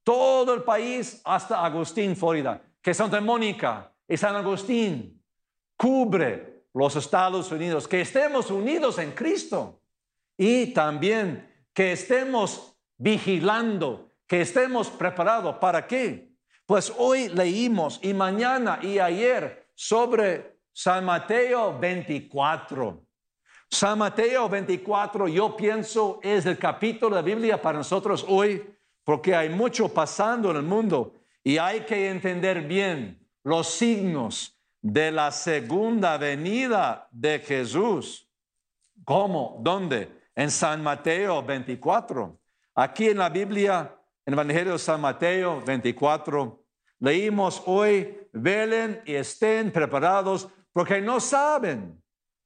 todo 0.04 0.54
el 0.54 0.64
país 0.64 1.22
hasta 1.24 1.64
Agustín, 1.64 2.16
Florida, 2.18 2.62
que 2.82 2.94
Santa 2.94 3.22
Mónica 3.22 3.94
y 4.08 4.18
San 4.18 4.36
Agustín 4.36 5.24
cubre 5.78 6.66
los 6.74 6.96
Estados 6.96 7.52
Unidos, 7.52 7.88
que 7.88 8.02
estemos 8.02 8.52
unidos 8.52 8.98
en 8.98 9.12
Cristo 9.12 9.82
y 10.38 10.74
también 10.74 11.48
que 11.74 11.94
estemos 11.94 12.76
vigilando, 12.98 14.12
que 14.28 14.42
estemos 14.42 14.90
preparados. 14.90 15.58
¿Para 15.58 15.86
qué? 15.86 16.34
Pues 16.66 16.92
hoy 16.98 17.30
leímos 17.30 18.00
y 18.02 18.14
mañana 18.14 18.80
y 18.82 19.00
ayer 19.00 19.68
sobre 19.76 20.60
San 20.72 21.06
Mateo 21.06 21.78
24. 21.78 23.09
San 23.72 24.00
Mateo 24.00 24.50
24, 24.50 25.28
yo 25.28 25.56
pienso, 25.56 26.20
es 26.24 26.46
el 26.48 26.58
capítulo 26.58 27.16
de 27.16 27.22
la 27.22 27.26
Biblia 27.26 27.62
para 27.62 27.78
nosotros 27.78 28.26
hoy, 28.28 28.64
porque 29.04 29.36
hay 29.36 29.50
mucho 29.50 29.94
pasando 29.94 30.50
en 30.50 30.58
el 30.58 30.64
mundo 30.64 31.14
y 31.44 31.60
hay 31.60 31.82
que 31.82 32.10
entender 32.10 32.62
bien 32.62 33.28
los 33.44 33.70
signos 33.70 34.60
de 34.82 35.12
la 35.12 35.32
segunda 35.32 36.18
venida 36.18 37.08
de 37.12 37.40
Jesús. 37.40 38.28
¿Cómo? 39.06 39.60
¿Dónde? 39.62 40.10
En 40.36 40.50
San 40.50 40.82
Mateo 40.82 41.44
24. 41.44 42.40
Aquí 42.76 43.10
en 43.10 43.20
la 43.20 43.30
Biblia 43.30 43.96
en 44.26 44.34
el 44.34 44.40
Evangelio 44.40 44.74
de 44.74 44.80
San 44.80 45.02
Mateo 45.02 45.62
24. 45.62 46.64
Leímos 47.00 47.62
hoy, 47.66 48.18
velen 48.34 49.02
y 49.06 49.14
estén 49.14 49.72
preparados 49.72 50.50
porque 50.74 51.02
no 51.02 51.20
saben 51.20 52.02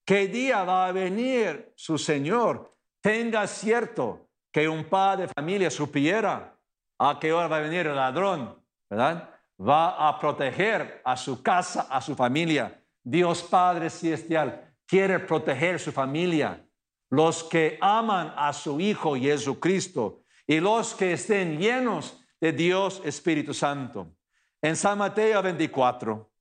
qué 0.05 0.27
día 0.27 0.63
va 0.63 0.87
a 0.87 0.91
venir 0.91 1.73
su 1.75 1.97
Señor. 1.97 2.75
Tenga 3.01 3.47
cierto 3.47 4.29
que 4.51 4.67
un 4.67 4.85
padre 4.85 5.27
de 5.27 5.33
familia 5.33 5.69
supiera 5.69 6.57
a 6.99 7.19
qué 7.19 7.33
hora 7.33 7.47
va 7.47 7.57
a 7.57 7.61
venir 7.61 7.87
el 7.87 7.95
ladrón, 7.95 8.61
¿verdad? 8.89 9.29
Va 9.59 10.07
a 10.07 10.19
proteger 10.19 11.01
a 11.03 11.17
su 11.17 11.41
casa, 11.41 11.87
a 11.89 12.01
su 12.01 12.15
familia. 12.15 12.81
Dios 13.03 13.43
Padre 13.43 13.89
Celestial 13.89 14.73
quiere 14.85 15.19
proteger 15.19 15.79
su 15.79 15.91
familia. 15.91 16.65
Los 17.09 17.43
que 17.43 17.77
aman 17.81 18.33
a 18.35 18.53
su 18.53 18.79
Hijo 18.79 19.15
Jesucristo 19.15 20.21
y 20.47 20.59
los 20.59 20.93
que 20.93 21.13
estén 21.13 21.59
llenos 21.59 22.19
de 22.39 22.51
Dios 22.51 23.01
Espíritu 23.05 23.53
Santo. 23.53 24.15
En 24.61 24.75
San 24.75 24.97
Mateo 24.97 25.41
24 25.41 26.31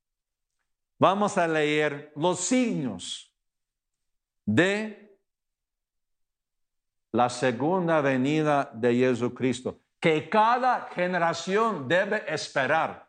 vamos 0.98 1.36
a 1.36 1.46
leer 1.46 2.12
los 2.16 2.40
signos 2.40 3.31
de 4.44 5.18
la 7.12 7.28
segunda 7.28 8.00
venida 8.00 8.70
de 8.72 8.94
Jesucristo, 8.94 9.80
que 10.00 10.28
cada 10.28 10.88
generación 10.94 11.86
debe 11.86 12.24
esperar. 12.26 13.08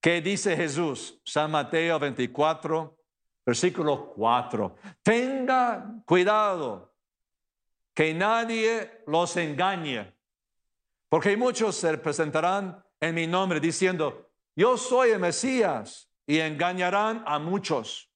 ¿Qué 0.00 0.20
dice 0.20 0.56
Jesús? 0.56 1.20
San 1.24 1.50
Mateo 1.50 1.98
24, 1.98 2.96
versículo 3.44 4.12
4. 4.14 4.76
Tenga 5.02 6.02
cuidado 6.06 6.94
que 7.94 8.14
nadie 8.14 9.02
los 9.06 9.36
engañe, 9.36 10.14
porque 11.08 11.36
muchos 11.36 11.76
se 11.76 11.98
presentarán 11.98 12.82
en 12.98 13.14
mi 13.14 13.26
nombre 13.26 13.60
diciendo, 13.60 14.30
yo 14.56 14.76
soy 14.76 15.10
el 15.10 15.18
Mesías, 15.18 16.10
y 16.30 16.38
engañarán 16.38 17.24
a 17.26 17.40
muchos. 17.40 18.09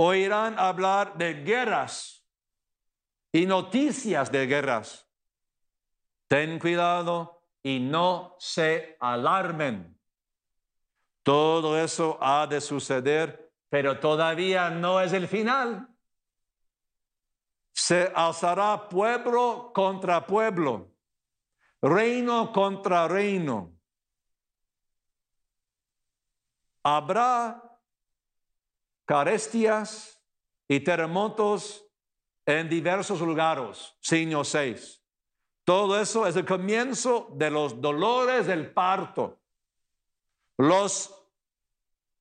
Oirán 0.00 0.58
hablar 0.58 1.18
de 1.18 1.42
guerras 1.42 2.24
y 3.32 3.46
noticias 3.46 4.30
de 4.30 4.46
guerras. 4.46 5.08
Ten 6.28 6.58
cuidado 6.58 7.42
y 7.62 7.80
no 7.80 8.36
se 8.38 8.96
alarmen. 9.00 9.98
Todo 11.22 11.76
eso 11.78 12.16
ha 12.20 12.46
de 12.46 12.60
suceder, 12.60 13.52
pero 13.68 13.98
todavía 13.98 14.70
no 14.70 15.00
es 15.00 15.12
el 15.12 15.26
final. 15.26 15.88
Se 17.72 18.12
alzará 18.14 18.88
pueblo 18.88 19.72
contra 19.74 20.24
pueblo, 20.26 20.94
reino 21.80 22.52
contra 22.52 23.08
reino 23.08 23.78
habrá 26.96 27.62
carestias 29.08 30.22
y 30.68 30.80
terremotos 30.80 31.82
en 32.44 32.68
diversos 32.68 33.22
lugares. 33.22 33.96
Signo 34.00 34.44
6. 34.44 35.02
Todo 35.64 35.98
eso 35.98 36.26
es 36.26 36.36
el 36.36 36.44
comienzo 36.44 37.30
de 37.32 37.48
los 37.48 37.80
dolores 37.80 38.46
del 38.46 38.70
parto. 38.70 39.38
Los 40.58 41.10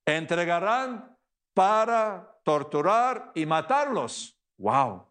entregarán 0.05 1.17
para 1.53 2.39
torturar 2.45 3.33
y 3.35 3.45
matarlos. 3.45 4.39
Wow. 4.57 5.07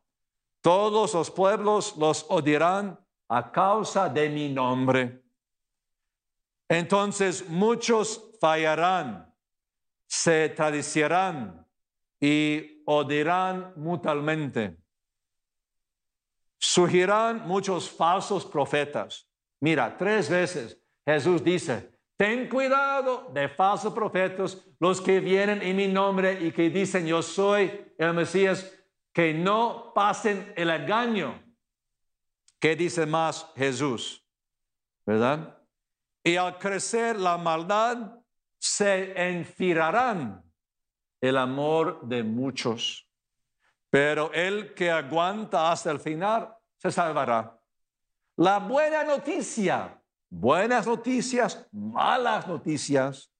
Todos 0.62 1.12
los 1.12 1.30
pueblos 1.30 1.94
los 1.98 2.24
odiarán 2.30 2.98
a 3.28 3.52
causa 3.52 4.08
de 4.08 4.30
mi 4.30 4.48
nombre. 4.48 5.22
Entonces 6.70 7.46
muchos 7.50 8.30
fallarán 8.40 9.26
se 10.06 10.48
tradiciarán 10.50 11.65
y 12.20 12.82
odiarán 12.86 13.72
mutuamente. 13.76 14.76
Surgirán 16.58 17.46
muchos 17.46 17.90
falsos 17.90 18.44
profetas. 18.44 19.28
Mira, 19.60 19.96
tres 19.96 20.30
veces 20.30 20.80
Jesús 21.04 21.42
dice, 21.42 21.90
ten 22.16 22.48
cuidado 22.48 23.30
de 23.32 23.48
falsos 23.48 23.92
profetas, 23.92 24.64
los 24.80 25.00
que 25.00 25.20
vienen 25.20 25.62
en 25.62 25.76
mi 25.76 25.88
nombre 25.88 26.38
y 26.40 26.52
que 26.52 26.70
dicen 26.70 27.06
yo 27.06 27.22
soy 27.22 27.92
el 27.98 28.14
Mesías, 28.14 28.72
que 29.12 29.32
no 29.32 29.92
pasen 29.94 30.52
el 30.56 30.70
engaño. 30.70 31.42
¿Qué 32.58 32.74
dice 32.74 33.06
más 33.06 33.50
Jesús? 33.56 34.26
¿Verdad? 35.04 35.58
Y 36.24 36.36
al 36.36 36.58
crecer 36.58 37.18
la 37.18 37.38
maldad, 37.38 38.18
se 38.58 39.12
enfriarán 39.30 40.45
el 41.26 41.36
amor 41.36 42.00
de 42.02 42.22
muchos, 42.22 43.08
pero 43.90 44.32
el 44.32 44.74
que 44.74 44.90
aguanta 44.90 45.70
hasta 45.72 45.90
el 45.90 46.00
final 46.00 46.54
se 46.76 46.90
salvará. 46.90 47.58
La 48.36 48.58
buena 48.58 49.02
noticia, 49.04 50.00
buenas 50.28 50.86
noticias, 50.86 51.66
malas 51.72 52.46
noticias, 52.46 53.32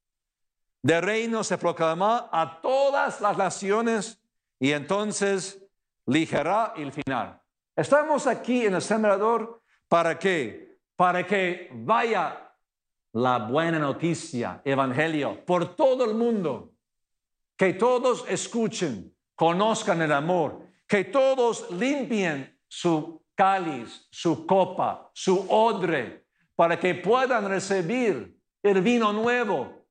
de 0.82 1.00
reino 1.00 1.42
se 1.42 1.58
proclama 1.58 2.28
a 2.32 2.60
todas 2.60 3.20
las 3.20 3.36
naciones 3.36 4.22
y 4.58 4.72
entonces 4.72 5.62
ligerá 6.06 6.74
el 6.76 6.92
final. 6.92 7.40
Estamos 7.74 8.26
aquí 8.26 8.66
en 8.66 8.74
el 8.74 8.82
sembrador 8.82 9.60
para 9.88 10.18
qué? 10.18 10.78
Para 10.94 11.26
que 11.26 11.70
vaya 11.72 12.52
la 13.12 13.38
buena 13.38 13.78
noticia, 13.78 14.60
evangelio, 14.64 15.44
por 15.44 15.74
todo 15.74 16.04
el 16.04 16.14
mundo. 16.14 16.75
Que 17.56 17.72
todos 17.72 18.24
escuchen, 18.28 19.14
conozcan 19.34 20.02
el 20.02 20.12
amor, 20.12 20.66
que 20.86 21.04
todos 21.04 21.70
limpien 21.70 22.58
su 22.68 23.24
cáliz, 23.34 24.06
su 24.10 24.46
copa, 24.46 25.10
su 25.14 25.46
odre, 25.50 26.26
para 26.54 26.78
que 26.78 26.94
puedan 26.94 27.48
recibir 27.48 28.38
el 28.62 28.80
vino 28.80 29.12
nuevo, 29.12 29.86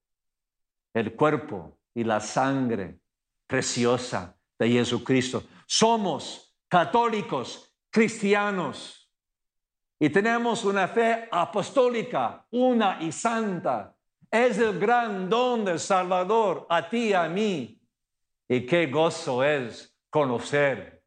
el 0.93 1.15
cuerpo 1.15 1.78
y 1.93 2.04
la 2.04 2.19
sangre 2.19 2.99
preciosa 3.47 4.38
de 4.58 4.69
Jesucristo. 4.69 5.43
Somos 5.65 6.56
católicos, 6.67 7.73
cristianos 7.89 9.06
y 9.99 10.10
tenemos 10.10 10.65
una 10.65 10.88
fe 10.88 11.28
apostólica, 11.32 12.45
una 12.51 13.01
y 13.01 13.12
santa. 13.12 13.94
Es 14.36 14.58
el 14.58 14.78
gran 14.78 15.30
don 15.30 15.63
del 15.63 15.80
Salvador 15.80 16.67
a 16.69 16.89
ti 16.89 17.12
y 17.12 17.13
a 17.13 17.30
mí. 17.30 17.80
Y 18.50 18.65
qué 18.65 18.88
gozo 18.88 19.41
es 19.45 19.98
conocer 20.10 21.02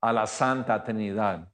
a 0.00 0.14
la 0.14 0.26
Santa 0.26 0.82
Trinidad. 0.82 1.46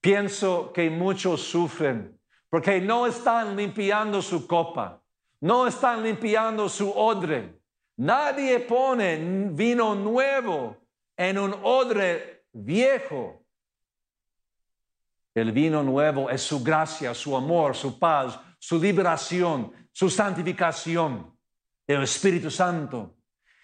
Pienso 0.00 0.72
que 0.72 0.88
muchos 0.90 1.42
sufren 1.42 2.16
porque 2.48 2.80
no 2.80 3.08
están 3.08 3.56
limpiando 3.56 4.22
su 4.22 4.46
copa, 4.46 5.02
no 5.40 5.66
están 5.66 6.04
limpiando 6.04 6.68
su 6.68 6.88
odre. 6.88 7.58
Nadie 7.96 8.60
pone 8.60 9.50
vino 9.50 9.96
nuevo 9.96 10.76
en 11.16 11.36
un 11.36 11.52
odre 11.64 12.44
viejo 12.52 13.46
el 15.36 15.52
vino 15.52 15.82
nuevo 15.82 16.30
es 16.30 16.40
su 16.40 16.64
gracia, 16.64 17.12
su 17.12 17.36
amor, 17.36 17.76
su 17.76 17.98
paz, 17.98 18.40
su 18.58 18.78
liberación, 18.80 19.70
su 19.96 20.10
santificación, 20.10 21.34
el 21.86 22.02
Espíritu 22.02 22.50
Santo. 22.50 23.16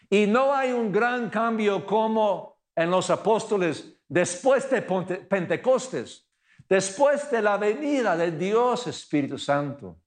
Y 0.09 0.27
no 0.27 0.55
hay 0.55 0.73
un 0.73 0.91
gran 0.91 1.29
cambio 1.29 1.85
como 1.85 2.63
en 2.75 2.91
los 2.91 3.11
apóstoles 3.11 4.01
después 4.09 4.71
de 4.71 4.81
Pentecostes, 4.81 6.27
después 6.67 7.31
de 7.31 7.43
la 7.43 7.59
venida 7.59 8.17
de 8.17 8.31
Dios 8.31 8.87
Espíritu 8.87 9.37
Santo. 9.37 10.01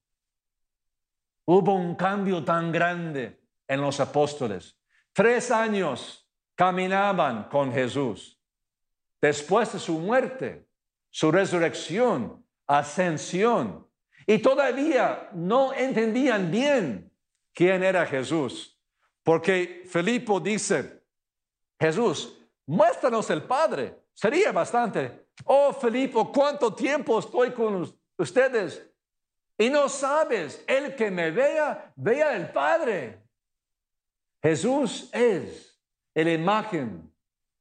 Hubo 1.44 1.74
un 1.76 1.94
cambio 1.94 2.42
tan 2.42 2.72
grande 2.72 3.40
en 3.68 3.80
los 3.80 4.00
apóstoles. 4.00 4.76
Tres 5.12 5.52
años 5.52 6.28
caminaban 6.56 7.44
con 7.48 7.72
Jesús. 7.72 8.42
Después 9.20 9.72
de 9.74 9.78
su 9.78 10.00
muerte, 10.00 10.68
su 11.08 11.30
resurrección, 11.30 12.44
ascensión. 12.66 13.85
Y 14.26 14.38
todavía 14.38 15.28
no 15.32 15.72
entendían 15.72 16.50
bien 16.50 17.12
quién 17.54 17.82
era 17.82 18.04
Jesús. 18.04 18.78
Porque 19.22 19.84
Felipe 19.88 20.32
dice, 20.42 21.02
Jesús, 21.78 22.36
muéstranos 22.66 23.30
el 23.30 23.42
Padre. 23.42 23.94
Sería 24.12 24.52
bastante. 24.52 25.28
Oh, 25.44 25.72
Felipe, 25.72 26.18
¿cuánto 26.32 26.74
tiempo 26.74 27.18
estoy 27.18 27.52
con 27.52 27.96
ustedes? 28.18 28.82
Y 29.58 29.70
no 29.70 29.88
sabes, 29.88 30.64
el 30.66 30.94
que 30.96 31.10
me 31.10 31.30
vea, 31.30 31.92
vea 31.96 32.36
el 32.36 32.50
Padre. 32.50 33.22
Jesús 34.42 35.08
es 35.12 35.80
la 36.14 36.32
imagen 36.32 37.12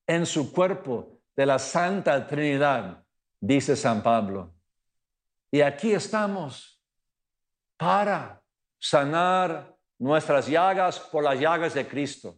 en 0.07 0.25
su 0.25 0.51
cuerpo 0.51 1.19
de 1.35 1.45
la 1.45 1.59
Santa 1.59 2.25
Trinidad 2.27 3.03
dice 3.39 3.75
San 3.75 4.01
Pablo. 4.01 4.53
Y 5.55 5.61
aquí 5.61 5.93
estamos 5.93 6.83
para 7.77 8.43
sanar 8.77 9.73
nuestras 9.97 10.47
llagas 10.47 10.99
por 10.99 11.23
las 11.23 11.39
llagas 11.39 11.73
de 11.73 11.87
Cristo, 11.87 12.37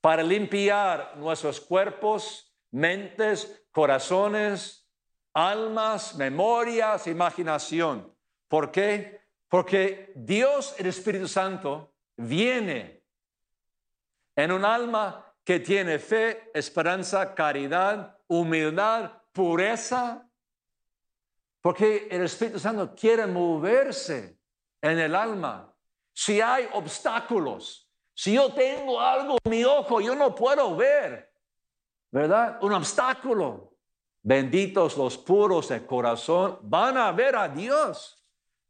para 0.00 0.24
limpiar 0.24 1.16
nuestros 1.18 1.60
cuerpos, 1.60 2.52
mentes, 2.72 3.64
corazones, 3.70 4.90
almas, 5.32 6.16
memorias, 6.16 7.06
imaginación. 7.06 8.12
¿Por 8.48 8.72
qué? 8.72 9.20
Porque 9.46 10.12
Dios, 10.16 10.74
el 10.78 10.86
Espíritu 10.86 11.28
Santo, 11.28 11.94
viene 12.16 13.04
en 14.34 14.50
un 14.50 14.64
alma 14.64 15.32
que 15.44 15.60
tiene 15.60 16.00
fe, 16.00 16.50
esperanza, 16.54 17.36
caridad, 17.36 18.18
humildad, 18.26 19.12
pureza, 19.30 20.28
porque 21.62 22.08
el 22.10 22.24
Espíritu 22.24 22.58
Santo 22.58 22.92
quiere 22.94 23.26
moverse 23.26 24.36
en 24.80 24.98
el 24.98 25.14
alma. 25.14 25.72
Si 26.12 26.40
hay 26.40 26.68
obstáculos, 26.72 27.88
si 28.12 28.34
yo 28.34 28.52
tengo 28.52 29.00
algo 29.00 29.38
en 29.42 29.50
mi 29.50 29.64
ojo, 29.64 30.00
yo 30.00 30.14
no 30.14 30.34
puedo 30.34 30.76
ver, 30.76 31.32
¿verdad? 32.10 32.58
Un 32.62 32.72
obstáculo. 32.74 33.70
Benditos 34.24 34.96
los 34.96 35.16
puros 35.16 35.68
de 35.68 35.86
corazón 35.86 36.58
van 36.62 36.96
a 36.96 37.10
ver 37.12 37.36
a 37.36 37.48
Dios, 37.48 38.24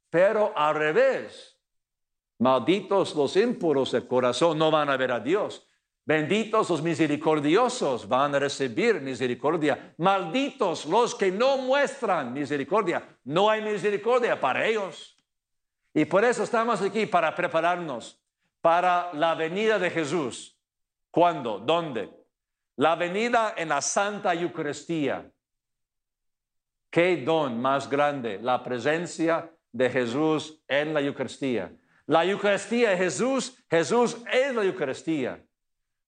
pero 0.08 0.52
al 0.54 0.74
revés. 0.74 1.58
Malditos 2.38 3.14
los 3.14 3.36
impuros 3.36 3.92
de 3.92 4.06
corazón 4.06 4.58
no 4.58 4.70
van 4.70 4.90
a 4.90 4.96
ver 4.96 5.12
a 5.12 5.20
Dios. 5.20 5.66
Benditos 6.04 6.68
los 6.68 6.82
misericordiosos 6.82 8.08
van 8.08 8.34
a 8.34 8.40
recibir 8.40 9.00
misericordia. 9.00 9.94
Malditos 9.98 10.86
los 10.86 11.14
que 11.14 11.30
no 11.30 11.58
muestran 11.58 12.32
misericordia. 12.32 13.18
No 13.24 13.48
hay 13.48 13.62
misericordia 13.62 14.40
para 14.40 14.66
ellos. 14.66 15.16
Y 15.94 16.04
por 16.04 16.24
eso 16.24 16.42
estamos 16.42 16.82
aquí 16.82 17.06
para 17.06 17.32
prepararnos 17.34 18.20
para 18.60 19.12
la 19.12 19.34
venida 19.34 19.78
de 19.78 19.90
Jesús. 19.90 20.58
¿Cuándo? 21.10 21.58
¿Dónde? 21.58 22.10
La 22.76 22.96
venida 22.96 23.54
en 23.56 23.68
la 23.68 23.80
Santa 23.80 24.34
Eucaristía. 24.34 25.30
¿Qué 26.90 27.18
don 27.18 27.60
más 27.60 27.88
grande? 27.88 28.40
La 28.42 28.62
presencia 28.62 29.50
de 29.70 29.88
Jesús 29.88 30.62
en 30.66 30.94
la 30.94 31.00
Eucaristía. 31.00 31.72
La 32.06 32.24
Eucaristía 32.24 32.92
es 32.92 32.98
Jesús, 32.98 33.64
Jesús 33.70 34.16
es 34.32 34.54
la 34.54 34.64
Eucaristía. 34.64 35.42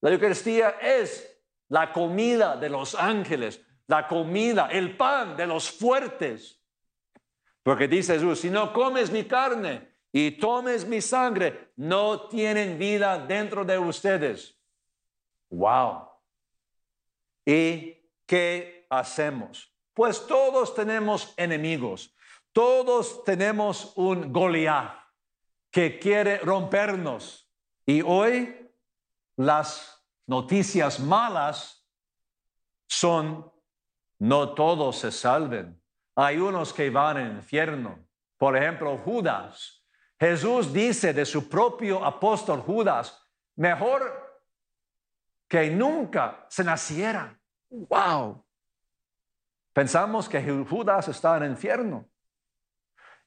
La 0.05 0.11
Eucaristía 0.11 0.77
es 0.79 1.35
la 1.67 1.91
comida 1.91 2.57
de 2.57 2.69
los 2.69 2.93
ángeles, 2.93 3.65
la 3.87 4.07
comida, 4.07 4.67
el 4.71 4.95
pan 4.95 5.35
de 5.35 5.47
los 5.47 5.71
fuertes. 5.71 6.61
Porque 7.63 7.87
dice 7.87 8.13
Jesús, 8.13 8.39
si 8.41 8.51
no 8.51 8.71
comes 8.71 9.09
mi 9.09 9.23
carne 9.23 9.89
y 10.11 10.37
tomes 10.37 10.85
mi 10.85 11.01
sangre, 11.01 11.71
no 11.77 12.27
tienen 12.27 12.77
vida 12.77 13.17
dentro 13.17 13.65
de 13.65 13.79
ustedes. 13.79 14.55
Wow. 15.49 16.07
¿Y 17.43 17.97
qué 18.27 18.85
hacemos? 18.91 19.75
Pues 19.95 20.27
todos 20.27 20.75
tenemos 20.75 21.33
enemigos, 21.35 22.15
todos 22.51 23.23
tenemos 23.23 23.93
un 23.95 24.31
Goliat 24.31 24.99
que 25.71 25.97
quiere 25.97 26.37
rompernos. 26.37 27.51
Y 27.87 28.03
hoy 28.03 28.71
las 29.37 29.94
noticias 30.27 30.99
malas 30.99 31.85
son 32.87 33.51
no 34.19 34.53
todos 34.53 34.99
se 34.99 35.11
salven. 35.11 35.81
Hay 36.15 36.37
unos 36.37 36.73
que 36.73 36.89
van 36.89 37.17
al 37.17 37.31
infierno. 37.35 37.99
Por 38.37 38.55
ejemplo, 38.55 38.97
Judas. 38.97 39.83
Jesús 40.19 40.71
dice 40.71 41.13
de 41.13 41.25
su 41.25 41.49
propio 41.49 42.03
apóstol 42.03 42.61
Judas, 42.61 43.21
mejor 43.55 44.41
que 45.47 45.69
nunca 45.69 46.45
se 46.49 46.63
naciera. 46.63 47.37
Wow. 47.69 48.45
Pensamos 49.73 50.29
que 50.29 50.41
Judas 50.41 51.09
está 51.09 51.37
en 51.37 51.51
infierno. 51.51 52.09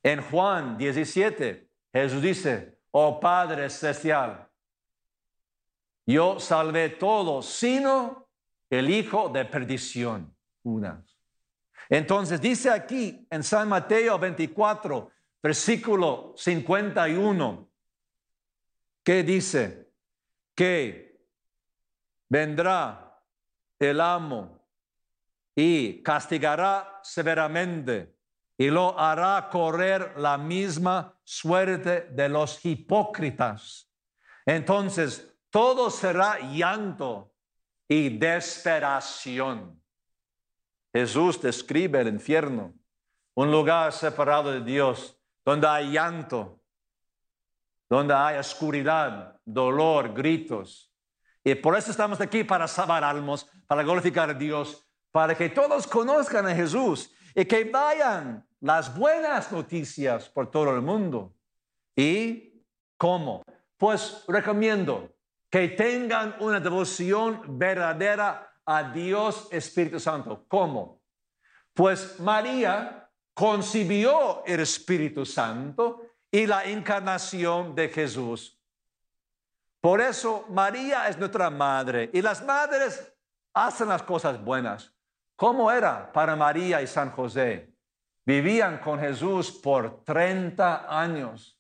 En 0.03 0.23
Juan 0.23 0.79
17, 0.79 1.71
Jesús 1.93 2.23
dice, 2.23 2.81
oh 2.91 3.21
Padre 3.21 3.69
Celestial, 3.69 4.48
yo 6.13 6.41
salvé 6.41 6.89
todo, 6.89 7.43
sino 7.43 8.29
el 8.71 8.89
hijo 8.89 9.29
de 9.29 9.45
perdición. 9.45 10.35
Entonces 11.91 12.41
dice 12.41 12.71
aquí 12.71 13.27
en 13.31 13.43
San 13.43 13.69
Mateo 13.69 14.19
24, 14.19 15.11
versículo 15.43 16.33
51, 16.37 17.69
que 19.03 19.23
dice 19.23 19.93
que 20.55 21.21
vendrá 22.29 23.23
el 23.79 24.01
amo 24.01 24.65
y 25.55 26.03
castigará 26.03 27.01
severamente 27.03 28.15
y 28.57 28.71
lo 28.71 28.99
hará 28.99 29.49
correr 29.51 30.19
la 30.19 30.39
misma 30.39 31.19
suerte 31.23 32.09
de 32.11 32.29
los 32.29 32.65
hipócritas. 32.65 33.91
Entonces, 34.45 35.38
todo 35.59 35.91
será 35.91 36.39
llanto 36.39 37.35
y 37.89 38.17
desesperación. 38.17 39.83
Jesús 40.93 41.43
describe 41.43 42.01
el 42.01 42.07
infierno, 42.07 42.75
un 43.35 43.51
lugar 43.51 43.93
separado 43.93 44.53
de 44.53 44.61
Dios, 44.61 45.21
donde 45.45 45.67
hay 45.67 45.91
llanto, 45.91 46.63
donde 47.91 48.15
hay 48.15 48.39
oscuridad, 48.39 49.41
dolor, 49.45 50.15
gritos. 50.15 50.95
Y 51.43 51.57
por 51.57 51.77
eso 51.77 51.91
estamos 51.91 52.21
aquí 52.21 52.45
para 52.45 52.69
salvar 52.69 53.03
almas, 53.03 53.45
para 53.67 53.83
glorificar 53.83 54.31
a 54.31 54.35
Dios, 54.35 54.89
para 55.11 55.37
que 55.37 55.49
todos 55.49 55.89
conozcan 55.89 56.47
a 56.47 56.55
Jesús 56.55 57.13
y 57.35 57.45
que 57.45 57.65
vayan 57.65 58.47
las 58.61 58.97
buenas 58.97 59.51
noticias 59.51 60.29
por 60.29 60.53
todo 60.53 60.73
el 60.77 60.83
mundo. 60.83 61.35
¿Y 61.97 62.65
cómo? 62.97 63.43
Pues 63.77 64.23
recomiendo 64.29 65.18
que 65.51 65.69
tengan 65.69 66.37
una 66.41 66.61
devoción 66.61 67.59
verdadera 67.59 68.53
a 68.65 68.83
Dios 68.83 69.49
Espíritu 69.51 69.99
Santo. 69.99 70.45
¿Cómo? 70.47 71.01
Pues 71.73 72.21
María 72.21 73.11
concibió 73.33 74.45
el 74.45 74.61
Espíritu 74.61 75.25
Santo 75.25 76.03
y 76.31 76.47
la 76.47 76.65
encarnación 76.65 77.75
de 77.75 77.89
Jesús. 77.89 78.61
Por 79.81 80.01
eso 80.01 80.45
María 80.51 81.09
es 81.09 81.17
nuestra 81.17 81.49
madre 81.49 82.11
y 82.13 82.21
las 82.21 82.45
madres 82.45 83.13
hacen 83.55 83.89
las 83.89 84.03
cosas 84.03 84.43
buenas. 84.43 84.93
¿Cómo 85.37 85.71
era 85.71 86.13
para 86.13 86.35
María 86.35 86.83
y 86.83 86.87
San 86.87 87.11
José? 87.13 87.73
Vivían 88.27 88.79
con 88.79 88.99
Jesús 88.99 89.53
por 89.53 90.03
30 90.05 91.01
años. 91.01 91.58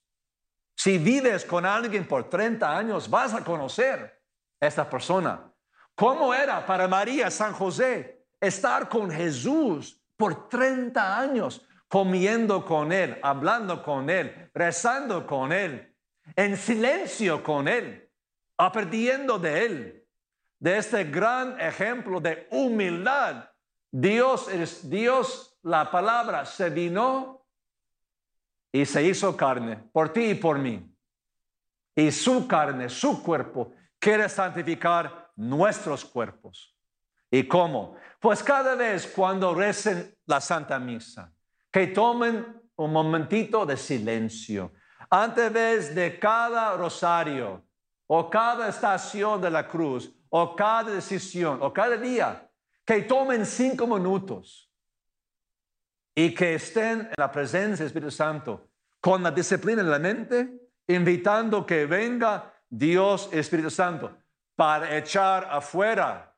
Si 0.79 0.97
vives 0.97 1.45
con 1.45 1.67
alguien 1.67 2.07
por 2.07 2.31
30 2.31 2.79
años, 2.79 3.11
vas 3.11 3.35
a 3.35 3.43
conocer 3.43 4.23
a 4.61 4.67
esta 4.67 4.89
persona. 4.89 5.53
¿Cómo 5.97 6.33
era 6.33 6.65
para 6.65 6.87
María 6.87 7.33
San 7.33 7.53
José 7.53 8.25
estar 8.41 8.89
con 8.89 9.11
Jesús 9.11 10.01
por 10.17 10.49
30 10.49 11.19
años, 11.19 11.67
comiendo 11.89 12.65
con 12.65 12.93
Él, 12.93 13.19
hablando 13.25 13.83
con 13.83 14.09
Él, 14.09 14.53
rezando 14.55 15.27
con 15.27 15.51
Él, 15.51 15.97
en 16.37 16.57
silencio 16.57 17.43
con 17.43 17.67
Él, 17.67 18.09
aprendiendo 18.57 19.37
de 19.37 19.67
Él? 19.67 20.07
De 20.61 20.79
este 20.79 21.03
gran 21.03 21.61
ejemplo 21.61 22.21
de 22.21 22.47
humildad. 22.53 23.51
Dios 23.91 24.89
Dios, 24.89 25.59
la 25.63 25.91
palabra 25.91 26.45
se 26.45 26.71
vino 26.71 27.38
y 28.73 28.85
se 28.85 29.03
hizo 29.03 29.37
carne 29.37 29.77
por 29.93 30.13
ti 30.13 30.31
y 30.31 30.35
por 30.35 30.59
mí. 30.59 30.85
Y 31.95 32.11
su 32.11 32.47
carne, 32.47 32.89
su 32.89 33.23
cuerpo, 33.23 33.73
quiere 33.99 34.29
santificar 34.29 35.31
nuestros 35.37 36.05
cuerpos. 36.05 36.77
¿Y 37.31 37.45
cómo? 37.45 37.97
Pues 38.21 38.43
cada 38.43 38.75
vez 38.75 39.07
cuando 39.07 39.55
recen 39.55 40.17
la 40.27 40.41
Santa 40.41 40.79
Misa, 40.79 41.33
que 41.71 41.89
tomen 41.89 42.63
un 42.77 42.93
momentito 42.93 43.67
de 43.67 43.77
silencio 43.77 44.73
antes 45.11 45.95
de 45.95 46.19
cada 46.19 46.77
rosario 46.77 47.65
o 48.07 48.31
cada 48.31 48.69
estación 48.69 49.41
de 49.41 49.51
la 49.51 49.67
cruz 49.67 50.13
o 50.31 50.55
cada 50.55 50.91
decisión 50.91 51.59
o 51.63 51.73
cada 51.73 51.97
día, 51.97 52.49
que 52.85 53.03
tomen 53.03 53.45
cinco 53.45 53.87
minutos 53.87 54.68
y 56.19 56.35
que 56.35 56.55
estén 56.55 57.01
en 57.03 57.11
la 57.17 57.31
presencia 57.31 57.77
del 57.85 57.87
Espíritu 57.87 58.11
Santo 58.11 58.71
con 59.01 59.23
la 59.23 59.31
disciplina 59.31 59.83
en 59.83 59.91
la 59.91 60.01
mente, 60.01 60.37
invitando 60.89 61.65
que 61.65 61.87
venga 61.87 62.53
Dios 62.69 63.29
Espíritu 63.33 63.71
Santo 63.71 64.11
para 64.57 64.97
echar 64.97 65.47
afuera 65.49 66.35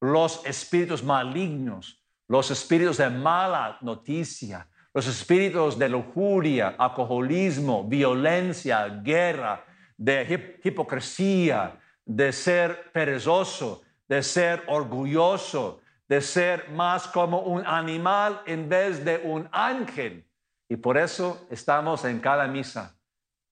los 0.00 0.44
espíritus 0.44 1.04
malignos, 1.04 2.02
los 2.26 2.50
espíritus 2.50 2.96
de 2.96 3.08
mala 3.08 3.78
noticia, 3.82 4.66
los 4.92 5.06
espíritus 5.06 5.78
de 5.78 5.88
lujuria, 5.88 6.74
alcoholismo, 6.76 7.84
violencia, 7.84 8.88
guerra, 8.88 9.64
de 9.96 10.26
hip- 10.28 10.66
hipocresía, 10.66 11.78
de 12.04 12.32
ser 12.32 12.90
perezoso, 12.90 13.82
de 14.08 14.24
ser 14.24 14.64
orgulloso, 14.66 15.80
de 16.08 16.20
ser 16.20 16.70
más 16.70 17.06
como 17.06 17.40
un 17.40 17.66
animal 17.66 18.40
en 18.46 18.68
vez 18.68 19.04
de 19.04 19.18
un 19.18 19.48
ángel. 19.52 20.26
Y 20.68 20.76
por 20.76 20.96
eso 20.96 21.46
estamos 21.50 22.04
en 22.04 22.18
cada 22.20 22.46
misa, 22.46 22.98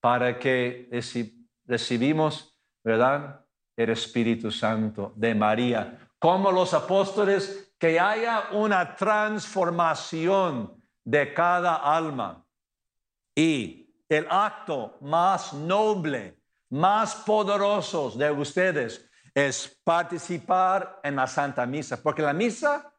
para 0.01 0.37
que 0.37 0.89
reci- 0.91 1.47
recibimos, 1.65 2.59
¿verdad? 2.83 3.45
El 3.75 3.91
Espíritu 3.91 4.51
Santo 4.51 5.13
de 5.15 5.35
María. 5.35 6.09
Como 6.19 6.51
los 6.51 6.73
apóstoles, 6.73 7.73
que 7.77 7.99
haya 7.99 8.49
una 8.53 8.95
transformación 8.95 10.83
de 11.03 11.33
cada 11.33 11.75
alma. 11.75 12.43
Y 13.35 13.93
el 14.09 14.25
acto 14.29 14.97
más 15.01 15.53
noble, 15.53 16.39
más 16.69 17.15
poderoso 17.15 18.09
de 18.11 18.31
ustedes 18.31 19.07
es 19.37 19.79
participar 19.83 20.99
en 21.03 21.15
la 21.15 21.27
Santa 21.27 21.67
Misa, 21.67 22.01
porque 22.01 22.23
la 22.23 22.33
misa 22.33 22.91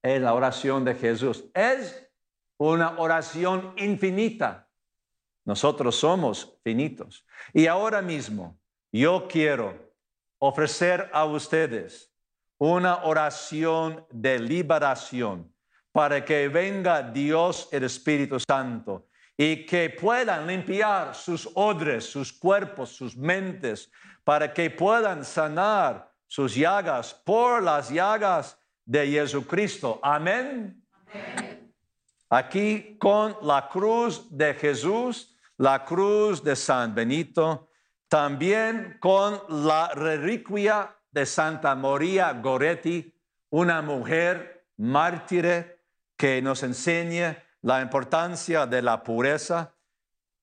es 0.00 0.22
la 0.22 0.32
oración 0.32 0.86
de 0.86 0.94
Jesús. 0.94 1.44
Es 1.52 2.10
una 2.56 2.98
oración 2.98 3.74
infinita. 3.76 4.70
Nosotros 5.44 5.96
somos 5.96 6.58
finitos. 6.64 7.26
Y 7.52 7.66
ahora 7.66 8.00
mismo 8.00 8.58
yo 8.90 9.28
quiero 9.28 9.92
ofrecer 10.38 11.10
a 11.12 11.26
ustedes 11.26 12.10
una 12.56 13.04
oración 13.04 14.06
de 14.10 14.38
liberación 14.38 15.54
para 15.92 16.24
que 16.24 16.48
venga 16.48 17.02
Dios 17.02 17.68
el 17.70 17.84
Espíritu 17.84 18.38
Santo 18.40 19.08
y 19.36 19.66
que 19.66 19.90
puedan 19.90 20.46
limpiar 20.46 21.14
sus 21.14 21.48
odres, 21.54 22.04
sus 22.06 22.32
cuerpos, 22.32 22.90
sus 22.90 23.16
mentes, 23.16 23.90
para 24.24 24.52
que 24.52 24.70
puedan 24.70 25.24
sanar 25.24 26.10
sus 26.26 26.54
llagas 26.54 27.14
por 27.14 27.62
las 27.62 27.90
llagas 27.90 28.58
de 28.84 29.06
Jesucristo. 29.06 30.00
Amén. 30.02 30.82
Aquí 32.30 32.96
con 32.98 33.36
la 33.42 33.68
cruz 33.68 34.26
de 34.30 34.54
Jesús, 34.54 35.36
la 35.58 35.84
cruz 35.84 36.42
de 36.42 36.56
San 36.56 36.94
Benito, 36.94 37.68
también 38.08 38.96
con 39.00 39.40
la 39.66 39.88
reliquia 39.94 40.96
de 41.10 41.26
Santa 41.26 41.74
María 41.74 42.32
Goretti, 42.32 43.14
una 43.50 43.82
mujer 43.82 44.66
mártire 44.76 45.82
que 46.16 46.42
nos 46.42 46.62
enseña 46.62 47.45
la 47.66 47.80
importancia 47.80 48.64
de 48.64 48.80
la 48.80 49.02
pureza. 49.02 49.74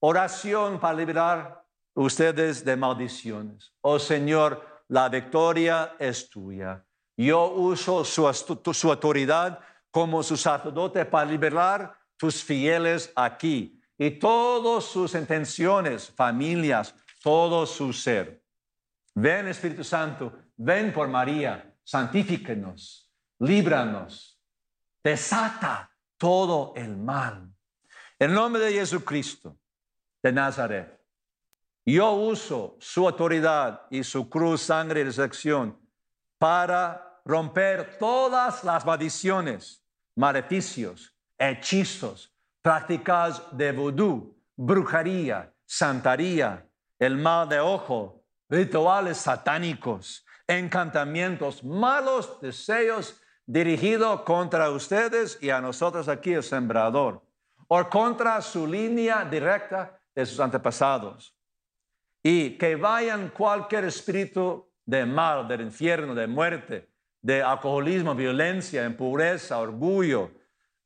Oración 0.01 0.77
para 0.77 0.97
liberar 0.97 1.65
ustedes 1.93 2.65
de 2.65 2.75
maldiciones. 2.75 3.71
Oh 3.79 3.97
Señor, 3.97 4.83
la 4.89 5.07
victoria 5.07 5.95
es 5.97 6.29
tuya. 6.29 6.85
Yo 7.15 7.49
uso 7.51 8.03
su, 8.03 8.29
su 8.73 8.89
autoridad 8.91 9.57
como 9.89 10.21
su 10.21 10.35
sacerdote 10.35 11.05
para 11.05 11.31
liberar 11.31 11.97
tus 12.17 12.43
fieles 12.43 13.09
aquí 13.15 13.81
y 13.97 14.11
todas 14.11 14.83
sus 14.83 15.15
intenciones, 15.15 16.09
familias, 16.09 16.93
todo 17.21 17.65
su 17.65 17.93
ser. 17.93 18.43
Ven 19.15 19.47
Espíritu 19.47 19.85
Santo, 19.85 20.33
ven 20.57 20.91
por 20.91 21.07
María, 21.07 21.73
santifíquenos, 21.85 23.09
líbranos, 23.39 24.37
desata 25.01 25.92
todo 26.23 26.71
el 26.77 26.95
mal. 26.95 27.53
En 28.17 28.33
nombre 28.33 28.63
de 28.63 28.71
Jesucristo 28.71 29.57
de 30.21 30.31
Nazaret, 30.31 30.97
yo 31.85 32.13
uso 32.13 32.77
su 32.79 33.05
autoridad 33.05 33.81
y 33.89 34.05
su 34.05 34.29
cruz, 34.29 34.61
sangre 34.61 35.01
y 35.01 35.03
resurrección 35.03 35.77
para 36.37 37.19
romper 37.25 37.97
todas 37.99 38.63
las 38.63 38.85
maldiciones, 38.85 39.83
maleficios, 40.15 41.13
hechizos, 41.37 42.33
prácticas 42.61 43.41
de 43.51 43.73
vudú, 43.73 44.41
brujería, 44.55 45.53
santería, 45.65 46.65
el 46.99 47.17
mal 47.17 47.49
de 47.49 47.59
ojo, 47.59 48.23
rituales 48.47 49.17
satánicos, 49.17 50.25
encantamientos, 50.47 51.65
malos 51.65 52.39
deseos 52.39 53.19
dirigidos 53.45 54.21
contra 54.21 54.69
ustedes 54.69 55.37
y 55.41 55.49
a 55.49 55.61
nosotros 55.61 56.07
aquí 56.07 56.33
el 56.33 56.43
sembrador, 56.43 57.21
o 57.67 57.89
contra 57.89 58.41
su 58.41 58.67
línea 58.67 59.25
directa 59.25 59.99
de 60.15 60.25
sus 60.25 60.39
antepasados 60.39 61.35
y 62.23 62.51
que 62.51 62.77
vayan 62.77 63.29
cualquier 63.29 63.83
espíritu 63.83 64.65
de 64.85 65.05
mal, 65.05 65.47
del 65.47 65.61
infierno, 65.61 66.15
de 66.15 66.25
muerte, 66.25 66.89
de 67.21 67.43
alcoholismo, 67.43 68.15
violencia, 68.15 68.85
impureza, 68.85 69.59
orgullo 69.59 70.31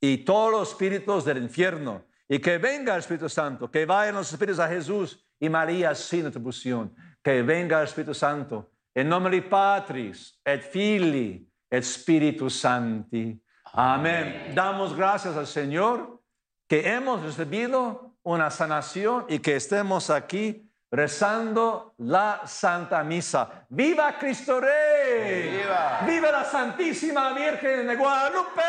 y 0.02 0.18
todos 0.18 0.52
los 0.52 0.70
espíritus 0.70 1.24
del 1.24 1.38
infierno. 1.38 2.04
Y 2.28 2.40
que 2.40 2.58
venga 2.58 2.94
el 2.94 3.00
Espíritu 3.00 3.30
Santo, 3.30 3.72
que 3.72 3.86
vayan 3.86 4.16
los 4.16 4.30
espíritus 4.32 4.60
a 4.60 4.68
Jesús 4.68 5.24
y 5.40 5.48
María 5.48 5.96
sin 5.96 6.26
atribución. 6.26 6.94
Que 7.24 7.42
venga 7.42 7.80
el 7.80 7.86
Espíritu 7.86 8.14
Santo. 8.14 8.70
En 8.94 9.08
nombre 9.08 9.34
de 9.38 9.44
Patris, 9.44 10.38
et 10.44 10.62
Filii, 10.62 11.47
et 11.70 11.84
Spiritus 11.84 12.60
Santi. 12.60 13.40
Amén. 13.74 14.54
Damos 14.56 14.96
gracias 14.96 15.36
al 15.36 15.48
Señor 15.48 16.22
que 16.68 16.90
hemos 16.90 17.22
recibido 17.22 18.16
una 18.24 18.50
sanación 18.50 19.26
y 19.30 19.40
que 19.40 19.56
estemos 19.56 20.10
aquí 20.10 20.70
rezando 20.90 21.94
la 21.98 22.42
Santa 22.46 23.04
Misa. 23.04 23.66
¡Viva 23.70 24.18
Cristo 24.18 24.60
Rey! 24.60 25.58
¡Viva! 25.58 26.02
¡Viva 26.06 26.32
la 26.32 26.44
Santísima 26.46 27.34
Virgen 27.34 27.88
de 27.88 27.96
Guadalupe! 27.96 28.62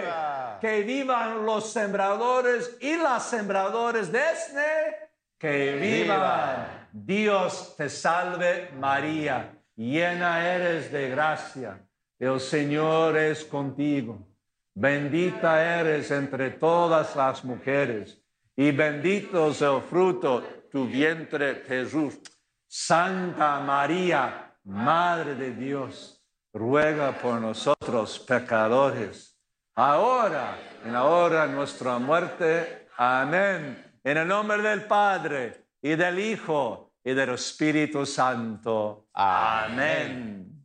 ¡Viva! 0.00 0.58
Que 0.60 0.82
vivan 0.82 1.44
los 1.44 1.72
sembradores 1.72 2.76
y 2.80 2.96
las 2.96 3.24
sembradoras 3.24 4.10
de 4.10 4.20
este. 4.32 5.10
Que 5.38 5.76
vivan. 5.76 6.16
¡Viva! 6.16 6.88
Dios 6.92 7.74
te 7.76 7.90
salve 7.90 8.70
María, 8.78 9.52
llena 9.76 10.48
eres 10.48 10.90
de 10.90 11.10
gracia. 11.10 11.85
El 12.18 12.40
Señor 12.40 13.16
es 13.16 13.44
contigo. 13.44 14.26
Bendita 14.74 15.80
eres 15.80 16.10
entre 16.10 16.50
todas 16.50 17.16
las 17.16 17.44
mujeres 17.44 18.22
y 18.56 18.70
bendito 18.70 19.50
es 19.50 19.62
el 19.62 19.80
fruto 19.82 20.42
tu 20.70 20.86
vientre 20.86 21.62
Jesús. 21.66 22.18
Santa 22.66 23.60
María, 23.60 24.54
Madre 24.64 25.34
de 25.34 25.52
Dios, 25.52 26.22
ruega 26.52 27.12
por 27.12 27.40
nosotros 27.40 28.18
pecadores, 28.18 29.38
ahora 29.74 30.58
en 30.84 30.92
la 30.92 31.04
hora 31.04 31.46
de 31.46 31.52
nuestra 31.52 31.98
muerte. 31.98 32.88
Amén. 32.96 33.98
En 34.02 34.16
el 34.16 34.26
nombre 34.26 34.60
del 34.62 34.84
Padre 34.84 35.68
y 35.80 35.94
del 35.94 36.18
Hijo 36.18 36.94
y 37.04 37.14
del 37.14 37.30
Espíritu 37.30 38.04
Santo. 38.04 39.08
Amén. 39.12 40.55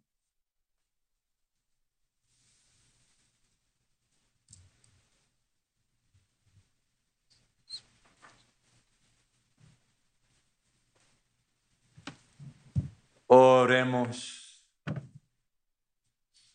Oremos. 13.33 14.61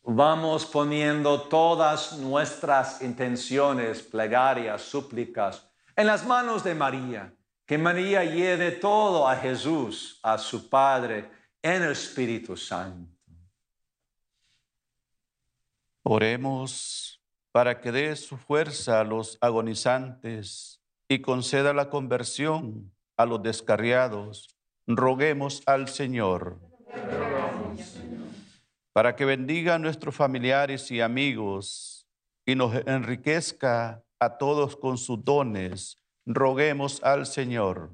Vamos 0.03 0.67
poniendo 0.67 1.41
todas 1.49 2.19
nuestras 2.19 3.01
intenciones, 3.01 4.03
plegarias, 4.03 4.83
súplicas 4.83 5.67
en 5.97 6.07
las 6.07 6.27
manos 6.27 6.63
de 6.63 6.75
María. 6.75 7.35
Que 7.65 7.79
María 7.79 8.25
lleve 8.25 8.73
todo 8.73 9.27
a 9.27 9.37
Jesús, 9.37 10.21
a 10.23 10.37
su 10.37 10.69
Padre, 10.69 11.31
en 11.63 11.83
el 11.83 11.93
Espíritu 11.93 12.59
Santo. 12.59 13.11
Oremos 16.03 17.23
para 17.53 17.81
que 17.81 17.91
dé 17.91 18.15
su 18.17 18.37
fuerza 18.37 19.01
a 19.01 19.05
los 19.05 19.39
agonizantes 19.41 20.83
y 21.09 21.21
conceda 21.21 21.73
la 21.73 21.89
conversión 21.89 22.93
a 23.17 23.25
los 23.25 23.43
descarriados. 23.43 24.56
Roguemos 24.87 25.65
al 25.67 25.89
Señor. 25.89 26.61
Para 28.93 29.17
que 29.17 29.25
bendiga 29.25 29.75
a 29.75 29.79
nuestros 29.81 30.15
familiares 30.15 30.93
y 30.93 31.01
amigos 31.01 32.07
y 32.47 32.55
nos 32.55 32.73
enriquezca 32.87 34.05
a 34.21 34.39
todos 34.39 34.77
con 34.77 34.97
sus 34.97 35.25
dones. 35.25 35.99
Roguemos 36.25 37.03
al 37.03 37.27
Señor. 37.27 37.91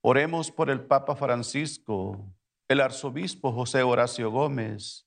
Oremos 0.00 0.50
por 0.50 0.68
el 0.68 0.80
Papa 0.80 1.14
Francisco, 1.14 2.26
el 2.66 2.80
arzobispo 2.80 3.52
José 3.52 3.84
Horacio 3.84 4.32
Gómez, 4.32 5.06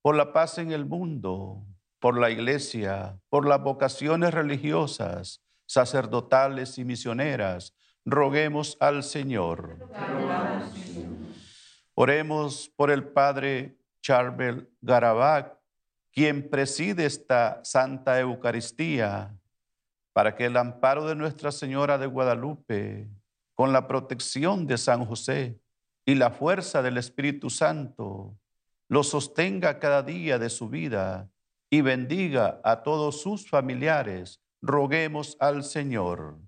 por 0.00 0.16
la 0.16 0.32
paz 0.32 0.56
en 0.56 0.72
el 0.72 0.86
mundo, 0.86 1.66
por 2.00 2.18
la 2.18 2.30
iglesia, 2.30 3.20
por 3.28 3.46
las 3.46 3.62
vocaciones 3.62 4.32
religiosas, 4.32 5.42
sacerdotales 5.66 6.78
y 6.78 6.84
misioneras, 6.84 7.74
roguemos 8.06 8.76
al 8.78 9.02
Señor. 9.02 9.76
Oremos 11.94 12.70
por 12.76 12.90
el 12.92 13.08
Padre 13.08 13.76
Charbel 14.00 14.70
Garabac, 14.80 15.58
quien 16.12 16.48
preside 16.48 17.04
esta 17.04 17.60
Santa 17.64 18.20
Eucaristía, 18.20 19.36
para 20.12 20.36
que 20.36 20.46
el 20.46 20.56
amparo 20.56 21.06
de 21.06 21.16
Nuestra 21.16 21.50
Señora 21.50 21.98
de 21.98 22.06
Guadalupe, 22.06 23.08
con 23.54 23.72
la 23.72 23.88
protección 23.88 24.66
de 24.66 24.78
San 24.78 25.04
José 25.04 25.58
y 26.04 26.14
la 26.14 26.30
fuerza 26.30 26.82
del 26.82 26.98
Espíritu 26.98 27.50
Santo, 27.50 28.38
lo 28.88 29.02
sostenga 29.02 29.80
cada 29.80 30.02
día 30.02 30.38
de 30.38 30.48
su 30.48 30.68
vida 30.68 31.28
y 31.68 31.80
bendiga 31.80 32.60
a 32.62 32.82
todos 32.82 33.20
sus 33.20 33.50
familiares. 33.50 34.40
Roguemos 34.62 35.36
al 35.40 35.64
Señor. 35.64 36.38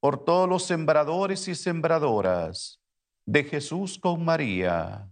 Por 0.00 0.22
todos 0.22 0.48
los 0.48 0.64
sembradores 0.64 1.48
y 1.48 1.54
sembradoras 1.54 2.80
de 3.24 3.44
Jesús 3.44 3.98
con 3.98 4.22
María, 4.22 5.08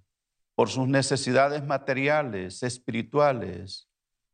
por 0.54 0.68
sus 0.68 0.86
necesidades 0.86 1.64
materiales, 1.64 2.62
espirituales, 2.62 3.88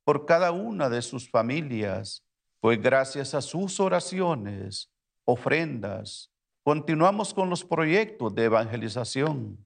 por 0.04 0.26
cada 0.26 0.50
una 0.50 0.88
de 0.88 1.00
sus 1.00 1.30
familias, 1.30 2.24
pues 2.60 2.82
gracias 2.82 3.34
a 3.34 3.40
sus 3.40 3.78
oraciones, 3.78 4.90
ofrendas, 5.24 6.32
continuamos 6.64 7.32
con 7.32 7.48
los 7.48 7.64
proyectos 7.64 8.34
de 8.34 8.44
evangelización 8.44 9.64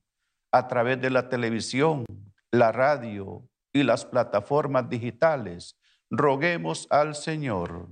a 0.50 0.68
través 0.68 1.00
de 1.00 1.08
la 1.08 1.30
televisión, 1.30 2.04
la 2.50 2.70
radio 2.70 3.48
y 3.72 3.82
las 3.82 4.04
plataformas 4.04 4.90
digitales. 4.90 5.78
Roguemos 6.10 6.86
al 6.90 7.14
Señor. 7.14 7.88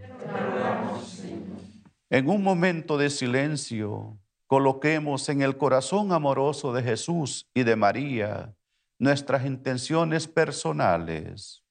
En 2.12 2.28
un 2.28 2.42
momento 2.42 2.98
de 2.98 3.08
silencio, 3.08 4.18
coloquemos 4.48 5.28
en 5.28 5.42
el 5.42 5.56
corazón 5.56 6.10
amoroso 6.10 6.72
de 6.72 6.82
Jesús 6.82 7.48
y 7.54 7.62
de 7.62 7.76
María 7.76 8.52
nuestras 8.98 9.46
intenciones 9.46 10.26
personales. 10.26 11.64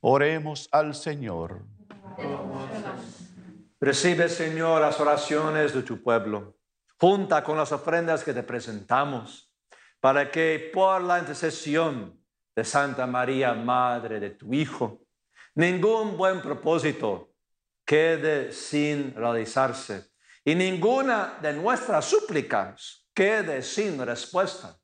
Oremos 0.00 0.68
al 0.72 0.92
Señor. 0.96 1.64
Recibe, 3.80 4.28
Señor, 4.28 4.80
las 4.80 4.98
oraciones 4.98 5.72
de 5.72 5.82
tu 5.82 6.02
pueblo, 6.02 6.56
junta 6.98 7.44
con 7.44 7.56
las 7.56 7.70
ofrendas 7.70 8.24
que 8.24 8.34
te 8.34 8.42
presentamos, 8.42 9.54
para 10.00 10.32
que 10.32 10.72
por 10.74 11.00
la 11.00 11.20
intercesión 11.20 12.18
de 12.58 12.64
Santa 12.64 13.06
María, 13.06 13.54
Madre 13.54 14.18
de 14.18 14.30
tu 14.30 14.52
Hijo, 14.52 15.06
ningún 15.54 16.16
buen 16.16 16.42
propósito 16.42 17.30
quede 17.86 18.50
sin 18.50 19.14
realizarse 19.14 20.10
y 20.44 20.56
ninguna 20.56 21.38
de 21.40 21.52
nuestras 21.52 22.06
súplicas 22.06 23.08
quede 23.14 23.62
sin 23.62 24.04
respuesta. 24.04 24.76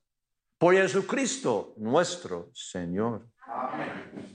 Por 0.57 0.73
Jesucristo 0.73 1.73
nuestro 1.75 2.49
Señor. 2.53 3.27
Amén. 3.45 4.34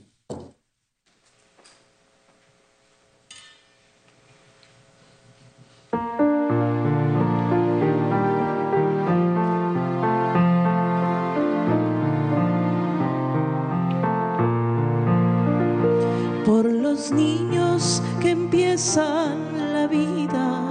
Niños 17.09 18.03
que 18.19 18.31
empiezan 18.31 19.73
la 19.73 19.87
vida, 19.87 20.61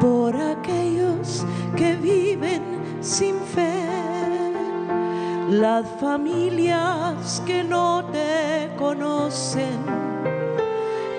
por 0.00 0.34
aquellos 0.34 1.44
que 1.76 1.96
viven 1.96 2.62
sin 3.00 3.34
fe, 3.54 3.88
las 5.50 5.84
familias 6.00 7.42
que 7.44 7.62
no 7.62 8.04
te 8.12 8.70
conocen, 8.78 9.84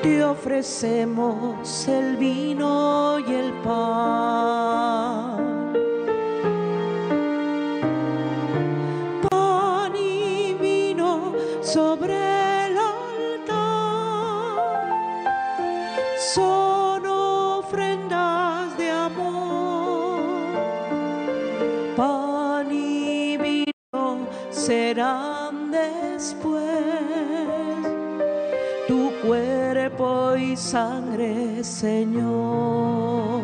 te 0.01 0.23
ofrecemos 0.23 1.87
el 1.87 2.15
vino 2.15 3.19
y 3.19 3.33
el. 3.33 3.51
Pan 3.65 5.34
y 30.37 30.55
sangre, 30.57 31.63
Señor. 31.63 33.41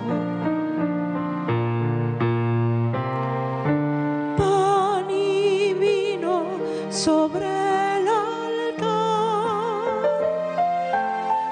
Pan 4.38 5.10
y 5.10 5.74
vino 5.74 6.44
sobre 6.90 7.46
el 7.98 8.08
altar 8.08 8.80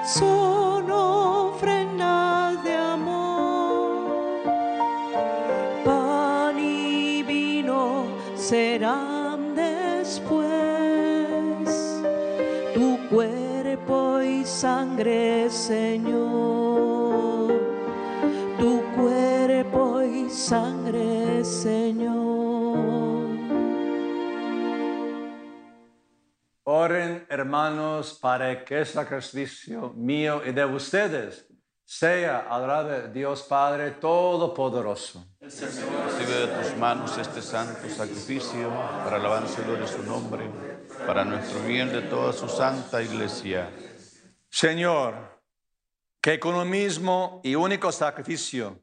son 0.04 0.90
ofrendas 0.90 2.62
de 2.64 2.74
amor. 2.74 4.44
Pan 5.84 6.58
y 6.58 7.22
vino 7.22 8.04
serán 8.36 9.54
sangre, 14.60 15.48
Señor, 15.48 17.48
tu 18.58 18.82
cuerpo 18.94 20.02
y 20.02 20.28
sangre, 20.28 21.42
Señor. 21.42 23.26
Oren, 26.64 27.26
hermanos, 27.30 28.18
para 28.20 28.62
que 28.62 28.80
el 28.80 28.86
sacrificio 28.86 29.94
mío 29.96 30.42
y 30.44 30.52
de 30.52 30.66
ustedes 30.66 31.46
sea 31.82 32.46
adorado 32.50 33.08
Dios 33.08 33.42
Padre 33.44 33.92
Todopoderoso. 33.92 35.24
Recibe 35.40 36.34
de 36.34 36.48
tus 36.48 36.76
manos 36.76 37.16
este 37.16 37.40
santo 37.40 37.88
sacrificio 37.88 38.68
para 39.04 39.16
alabanza 39.16 39.62
y 39.62 39.64
gloria 39.64 39.86
de 39.86 39.88
su 39.88 40.02
nombre, 40.02 40.50
para 41.06 41.24
nuestro 41.24 41.62
bien 41.62 41.90
de 41.90 42.02
toda 42.02 42.34
su 42.34 42.46
santa 42.46 43.02
iglesia 43.02 43.70
Señor, 44.50 45.40
que 46.20 46.40
con 46.40 46.56
un 46.56 46.68
mismo 46.68 47.40
y 47.44 47.54
único 47.54 47.92
sacrificio 47.92 48.82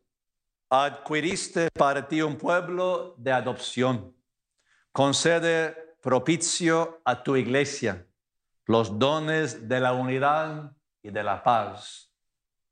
adquiriste 0.70 1.70
para 1.72 2.08
ti 2.08 2.22
un 2.22 2.38
pueblo 2.38 3.14
de 3.18 3.34
adopción, 3.34 4.16
concede 4.94 5.76
propicio 6.02 7.02
a 7.04 7.22
tu 7.22 7.36
iglesia 7.36 8.08
los 8.66 8.98
dones 8.98 9.68
de 9.68 9.80
la 9.80 9.94
unidad 9.94 10.72
y 11.02 11.10
de 11.10 11.24
la 11.24 11.44
paz. 11.44 12.12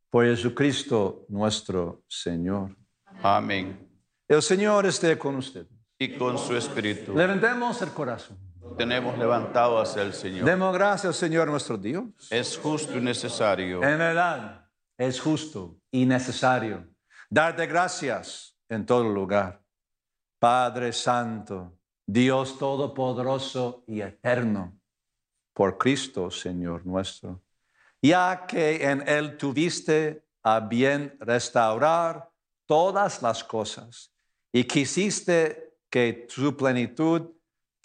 Por 0.10 0.26
Jesucristo 0.26 1.26
nuestro 1.28 2.04
Señor. 2.08 2.76
Amén. 3.22 3.90
El 4.28 4.42
Señor 4.42 4.86
esté 4.86 5.18
con 5.18 5.36
ustedes. 5.36 5.68
Y 6.00 6.18
con 6.18 6.38
su 6.38 6.56
espíritu. 6.56 7.16
Levantemos 7.16 7.82
el 7.82 7.90
corazón 7.92 8.45
tenemos 8.78 9.18
levantado 9.18 9.80
hacia 9.80 10.02
el 10.02 10.14
Señor. 10.14 10.46
Demos 10.46 10.74
gracias, 10.74 11.16
Señor 11.16 11.48
nuestro 11.48 11.78
Dios. 11.78 12.06
Es 12.30 12.58
justo 12.58 12.98
y 12.98 13.02
necesario. 13.02 13.84
En 13.84 13.98
verdad, 13.98 14.70
es 14.98 15.20
justo 15.20 15.78
y 15.92 16.06
necesario 16.06 16.88
darte 17.30 17.66
gracias 17.66 18.58
en 18.70 18.86
todo 18.86 19.04
lugar. 19.04 19.62
Padre 20.40 20.94
Santo, 20.94 21.78
Dios 22.06 22.58
Todopoderoso 22.58 23.84
y 23.88 24.02
Eterno, 24.02 24.78
por 25.54 25.78
Cristo, 25.78 26.30
Señor 26.30 26.86
nuestro, 26.86 27.42
ya 28.02 28.46
que 28.48 28.90
en 28.90 29.08
Él 29.08 29.38
tuviste 29.38 30.26
a 30.44 30.60
bien 30.60 31.18
restaurar 31.20 32.30
todas 32.66 33.22
las 33.22 33.44
cosas 33.44 34.14
y 34.52 34.66
quisiste 34.66 35.78
que 35.90 36.28
su 36.30 36.56
plenitud 36.56 37.32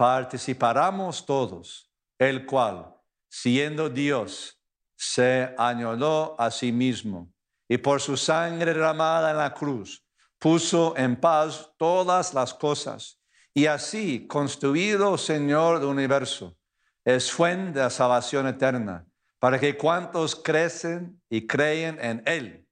participaremos 0.00 1.26
todos, 1.26 1.92
el 2.18 2.46
cual, 2.46 2.96
siendo 3.28 3.90
Dios, 3.90 4.58
se 4.96 5.54
añadió 5.58 6.40
a 6.40 6.50
sí 6.50 6.72
mismo 6.72 7.30
y 7.68 7.76
por 7.76 8.00
su 8.00 8.16
sangre 8.16 8.72
derramada 8.72 9.30
en 9.30 9.36
la 9.36 9.52
cruz, 9.52 10.02
puso 10.38 10.96
en 10.96 11.16
paz 11.20 11.70
todas 11.76 12.32
las 12.32 12.54
cosas. 12.54 13.20
Y 13.52 13.66
así, 13.66 14.26
construido 14.26 15.18
Señor 15.18 15.80
del 15.80 15.90
universo, 15.90 16.56
es 17.04 17.30
fuente 17.30 17.80
de 17.80 17.90
salvación 17.90 18.46
eterna, 18.46 19.06
para 19.38 19.60
que 19.60 19.76
cuantos 19.76 20.34
crecen 20.34 21.20
y 21.28 21.46
creen 21.46 21.98
en 22.00 22.22
Él. 22.24 22.66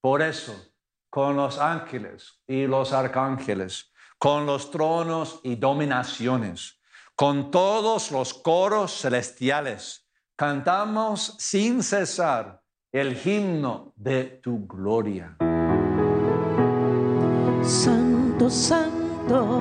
Por 0.00 0.20
eso, 0.20 0.52
con 1.08 1.36
los 1.36 1.60
ángeles 1.60 2.42
y 2.44 2.66
los 2.66 2.92
arcángeles, 2.92 3.91
con 4.22 4.46
los 4.46 4.70
tronos 4.70 5.40
y 5.42 5.56
dominaciones, 5.56 6.78
con 7.16 7.50
todos 7.50 8.12
los 8.12 8.32
coros 8.32 9.00
celestiales, 9.00 10.06
cantamos 10.36 11.34
sin 11.40 11.82
cesar 11.82 12.62
el 12.92 13.18
himno 13.26 13.92
de 13.96 14.22
tu 14.40 14.64
gloria. 14.64 15.36
Santo, 17.64 18.48
santo 18.48 19.60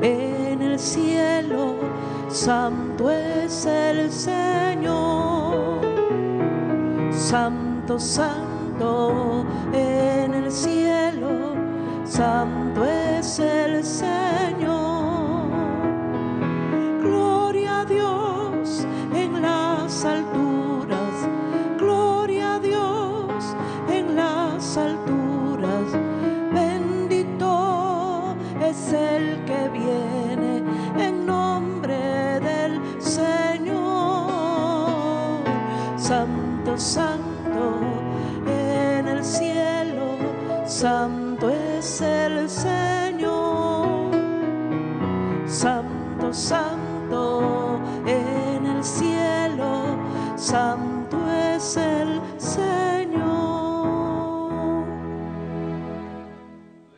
en 0.00 0.62
el 0.62 0.78
cielo, 0.78 1.74
santo 2.30 3.10
es 3.10 3.66
el 3.66 4.10
Señor. 4.10 5.82
Santo, 7.12 7.98
santo 7.98 9.44
en 9.74 10.32
el 10.32 10.50
cielo, 10.50 11.07
santo 12.08 12.84
es 12.84 13.38
el 13.38 13.84
Señor. 13.84 14.67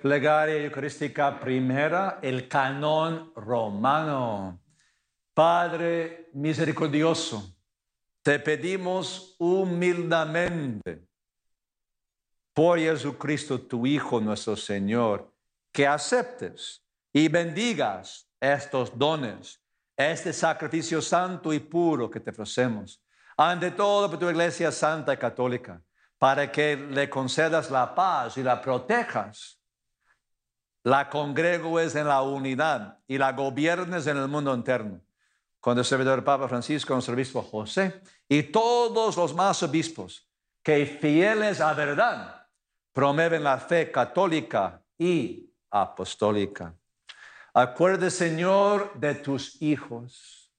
Plegaria 0.01 0.57
Eucarística 0.57 1.39
primera, 1.39 2.21
el 2.23 2.49
canon 2.49 3.33
romano. 3.37 4.59
Padre 5.35 6.31
misericordioso, 6.33 7.55
te 8.23 8.39
pedimos 8.39 9.37
humildemente 9.39 11.07
por 12.55 12.79
Jesucristo, 12.79 13.61
tu 13.61 13.87
Hijo, 13.87 14.21
nuestro 14.23 14.57
Señor, 14.57 15.35
que 15.71 15.87
aceptes 15.87 16.83
y 17.13 17.29
bendigas 17.29 18.27
estos 18.41 18.97
dones, 18.99 19.63
este 19.97 20.33
sacrificio 20.33 21.03
santo 21.03 21.53
y 21.53 21.61
puro 21.61 22.11
que 22.11 22.21
te 22.21 22.31
ofrecemos, 22.31 23.03
ante 23.37 23.71
todo 23.71 24.09
por 24.09 24.19
tu 24.19 24.31
Iglesia 24.31 24.73
Santa 24.73 25.13
y 25.13 25.19
Católica, 25.19 25.83
para 26.19 26.51
que 26.51 26.77
le 26.77 27.11
concedas 27.11 27.71
la 27.71 27.95
paz 27.95 28.39
y 28.39 28.43
la 28.43 28.61
protejas 28.63 29.60
la 30.83 31.09
congregues 31.09 31.95
en 31.95 32.09
la 32.09 32.23
unidad 32.23 32.99
y 33.07 33.19
la 33.19 33.33
gobiernes 33.33 34.07
en 34.07 34.17
el 34.17 34.29
mundo 34.29 34.55
interno. 34.55 35.01
Con 35.61 35.77
el 35.79 35.85
servidor 35.85 36.25
Papa 36.25 36.49
Francisco, 36.49 36.95
nuestro 36.95 37.15
obispo 37.15 37.43
José 37.43 38.01
y 38.29 38.45
todos 38.45 39.17
los 39.17 39.35
más 39.35 39.63
obispos 39.63 40.27
que 40.63 40.87
fieles 40.87 41.61
a 41.61 41.75
verdad 41.75 42.47
promueven 42.93 43.45
la 43.45 43.59
fe 43.59 43.91
católica 43.91 44.83
y 44.99 45.53
apostólica. 45.71 46.75
Acuerde, 47.53 48.11
Señor, 48.11 48.93
de 48.95 49.15
tus 49.17 49.61
hijos, 49.61 50.53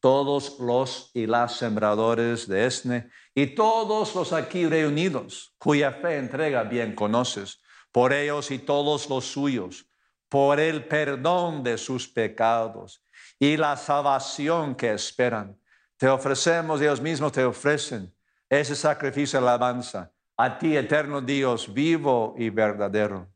todos 0.00 0.58
los 0.58 1.10
y 1.14 1.26
las 1.26 1.56
sembradores 1.56 2.46
de 2.48 2.66
Esne 2.66 3.10
y 3.38 3.48
todos 3.48 4.14
los 4.14 4.32
aquí 4.32 4.66
reunidos, 4.66 5.54
cuya 5.58 5.92
fe 5.92 6.16
entrega 6.16 6.62
bien 6.62 6.94
conoces, 6.94 7.60
por 7.92 8.14
ellos 8.14 8.50
y 8.50 8.58
todos 8.58 9.10
los 9.10 9.26
suyos, 9.26 9.86
por 10.30 10.58
el 10.58 10.86
perdón 10.86 11.62
de 11.62 11.76
sus 11.76 12.08
pecados 12.08 13.04
y 13.38 13.58
la 13.58 13.76
salvación 13.76 14.74
que 14.74 14.94
esperan. 14.94 15.60
Te 15.98 16.08
ofrecemos, 16.08 16.80
Dios 16.80 17.02
mismo 17.02 17.30
te 17.30 17.44
ofrecen 17.44 18.10
ese 18.48 18.74
sacrificio 18.74 19.38
de 19.38 19.46
alabanza 19.46 20.12
a 20.38 20.58
ti, 20.58 20.74
eterno 20.74 21.20
Dios, 21.20 21.74
vivo 21.74 22.34
y 22.38 22.48
verdadero. 22.48 23.28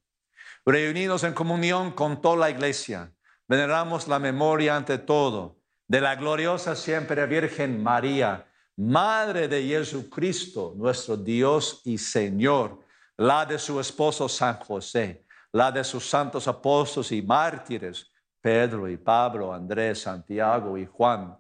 Reunidos 0.64 1.24
en 1.24 1.34
comunión 1.34 1.92
con 1.92 2.22
toda 2.22 2.36
la 2.36 2.50
iglesia, 2.50 3.12
veneramos 3.46 4.08
la 4.08 4.18
memoria 4.18 4.76
ante 4.76 4.96
todo 4.96 5.58
de 5.88 6.00
la 6.00 6.16
gloriosa 6.16 6.74
siempre 6.74 7.26
Virgen 7.26 7.82
María, 7.82 8.46
Madre 8.80 9.46
de 9.46 9.62
Jesucristo, 9.62 10.72
nuestro 10.74 11.14
Dios 11.14 11.82
y 11.84 11.98
Señor, 11.98 12.80
la 13.18 13.44
de 13.44 13.58
su 13.58 13.78
esposo 13.78 14.26
San 14.26 14.56
José, 14.56 15.26
la 15.52 15.70
de 15.70 15.84
sus 15.84 16.08
santos 16.08 16.48
apóstoles 16.48 17.12
y 17.12 17.20
mártires, 17.20 18.10
Pedro 18.40 18.88
y 18.88 18.96
Pablo, 18.96 19.52
Andrés, 19.52 20.00
Santiago 20.00 20.78
y 20.78 20.86
Juan, 20.86 21.36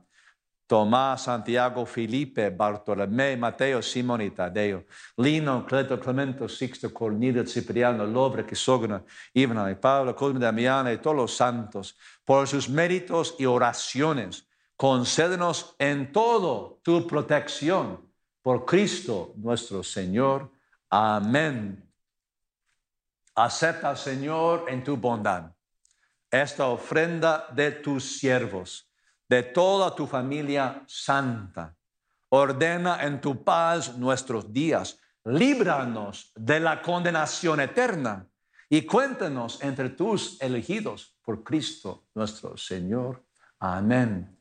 Tomás, 0.66 1.22
Santiago, 1.22 1.86
Felipe, 1.86 2.50
Bartolomé, 2.50 3.38
Mateo, 3.38 3.80
Simón 3.80 4.20
y 4.20 4.30
Tadeo, 4.32 4.84
Lino, 5.16 5.64
Cleto, 5.64 5.98
Clemento, 5.98 6.46
Sixto, 6.46 6.92
Cornelio, 6.92 7.46
Cipriano, 7.46 8.04
Lobre, 8.04 8.44
Quisogna, 8.44 9.02
Ivana 9.32 9.70
y 9.70 9.76
Pablo, 9.76 10.14
Cosme, 10.14 10.40
Damiana 10.40 10.92
y 10.92 10.98
todos 10.98 11.16
los 11.16 11.34
santos, 11.34 11.96
por 12.22 12.46
sus 12.46 12.68
méritos 12.68 13.34
y 13.38 13.46
oraciones, 13.46 14.49
concédenos 14.80 15.76
en 15.78 16.10
todo 16.10 16.80
tu 16.82 17.06
protección 17.06 18.10
por 18.40 18.64
Cristo 18.64 19.34
nuestro 19.36 19.82
Señor. 19.82 20.50
Amén. 20.88 21.86
Acepta, 23.34 23.94
Señor, 23.94 24.64
en 24.70 24.82
tu 24.82 24.96
bondad 24.96 25.52
esta 26.30 26.68
ofrenda 26.68 27.46
de 27.52 27.72
tus 27.72 28.18
siervos, 28.18 28.90
de 29.28 29.42
toda 29.42 29.94
tu 29.94 30.06
familia 30.06 30.82
santa. 30.86 31.76
Ordena 32.30 33.04
en 33.04 33.20
tu 33.20 33.44
paz 33.44 33.98
nuestros 33.98 34.50
días. 34.50 34.98
Líbranos 35.26 36.32
de 36.34 36.58
la 36.58 36.80
condenación 36.80 37.60
eterna 37.60 38.26
y 38.70 38.86
cuéntanos 38.86 39.62
entre 39.62 39.90
tus 39.90 40.40
elegidos 40.40 41.18
por 41.22 41.44
Cristo 41.44 42.06
nuestro 42.14 42.56
Señor. 42.56 43.22
Amén. 43.58 44.39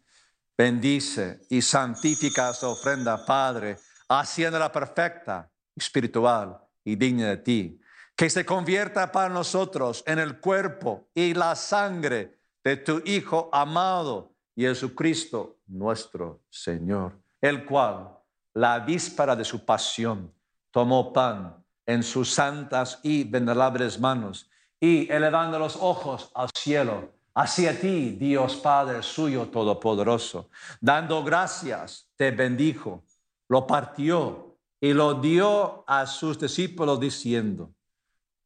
Bendice 0.59 1.39
y 1.49 1.61
santifica 1.61 2.49
esta 2.49 2.67
ofrenda, 2.67 3.25
Padre, 3.25 3.77
haciéndola 4.09 4.69
perfecta, 4.69 5.49
espiritual 5.73 6.59
y 6.83 6.97
digna 6.97 7.27
de 7.27 7.37
ti. 7.37 7.81
Que 8.13 8.29
se 8.29 8.45
convierta 8.45 9.09
para 9.09 9.29
nosotros 9.29 10.03
en 10.05 10.19
el 10.19 10.41
cuerpo 10.41 11.07
y 11.15 11.33
la 11.33 11.55
sangre 11.55 12.41
de 12.61 12.75
tu 12.75 13.01
Hijo 13.05 13.49
amado, 13.53 14.35
Jesucristo 14.53 15.61
nuestro 15.67 16.43
Señor, 16.49 17.17
el 17.39 17.63
cual, 17.63 18.17
la 18.53 18.79
víspera 18.79 19.37
de 19.37 19.45
su 19.45 19.63
pasión, 19.63 20.33
tomó 20.71 21.13
pan 21.13 21.63
en 21.85 22.03
sus 22.03 22.33
santas 22.33 22.99
y 23.01 23.23
venerables 23.23 23.97
manos 23.97 24.49
y 24.77 25.09
elevando 25.09 25.57
los 25.57 25.77
ojos 25.77 26.33
al 26.35 26.49
cielo, 26.53 27.13
hacia 27.39 27.79
ti, 27.79 28.17
Dios 28.19 28.57
Padre 28.57 29.01
suyo 29.01 29.47
todopoderoso, 29.47 30.49
dando 30.81 31.23
gracias, 31.23 32.09
te 32.17 32.31
bendijo, 32.31 33.05
lo 33.47 33.65
partió 33.65 34.57
y 34.81 34.91
lo 34.91 35.13
dio 35.13 35.85
a 35.87 36.05
sus 36.05 36.37
discípulos 36.37 36.99
diciendo, 36.99 37.73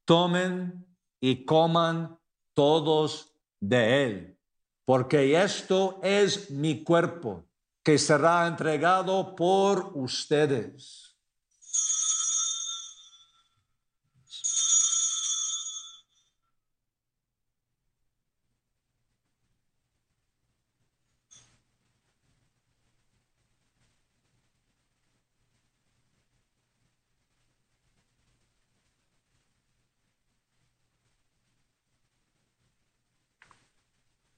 tomen 0.05 0.85
y 1.19 1.43
coman 1.43 2.19
todos 2.53 3.33
de 3.59 4.05
él, 4.05 4.37
porque 4.85 5.41
esto 5.41 5.99
es 6.03 6.51
mi 6.51 6.83
cuerpo 6.83 7.45
que 7.81 7.97
será 7.97 8.45
entregado 8.45 9.35
por 9.35 9.91
ustedes. 9.95 11.02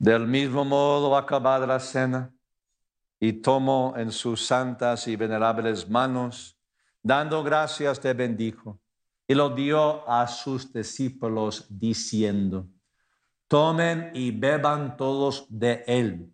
Del 0.06 0.28
mismo 0.28 0.64
modo, 0.64 1.18
acabada 1.18 1.66
la 1.66 1.80
cena, 1.80 2.32
y 3.20 3.34
tomó 3.34 3.96
en 3.98 4.12
sus 4.12 4.46
santas 4.46 5.08
y 5.08 5.16
venerables 5.16 5.90
manos, 5.90 6.60
dando 7.02 7.44
gracias, 7.44 8.00
te 8.00 8.14
bendijo, 8.14 8.80
y 9.28 9.34
lo 9.34 9.50
dio 9.50 10.08
a 10.08 10.28
sus 10.28 10.72
discípulos, 10.72 11.66
diciendo, 11.68 12.68
tomen 13.48 14.12
y 14.14 14.30
beban 14.30 14.96
todos 14.96 15.48
de 15.50 15.84
él, 15.88 16.32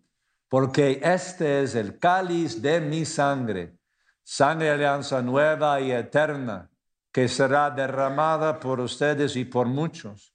porque 0.49 0.99
este 1.01 1.63
es 1.63 1.73
el 1.73 1.97
cáliz 1.97 2.61
de 2.61 2.81
mi 2.81 3.05
sangre, 3.05 3.77
sangre 4.21 4.69
alianza 4.69 5.21
nueva 5.21 5.79
y 5.79 5.93
eterna, 5.93 6.69
que 7.09 7.29
será 7.29 7.69
derramada 7.69 8.59
por 8.59 8.81
ustedes 8.81 9.37
y 9.37 9.45
por 9.45 9.67
muchos 9.67 10.33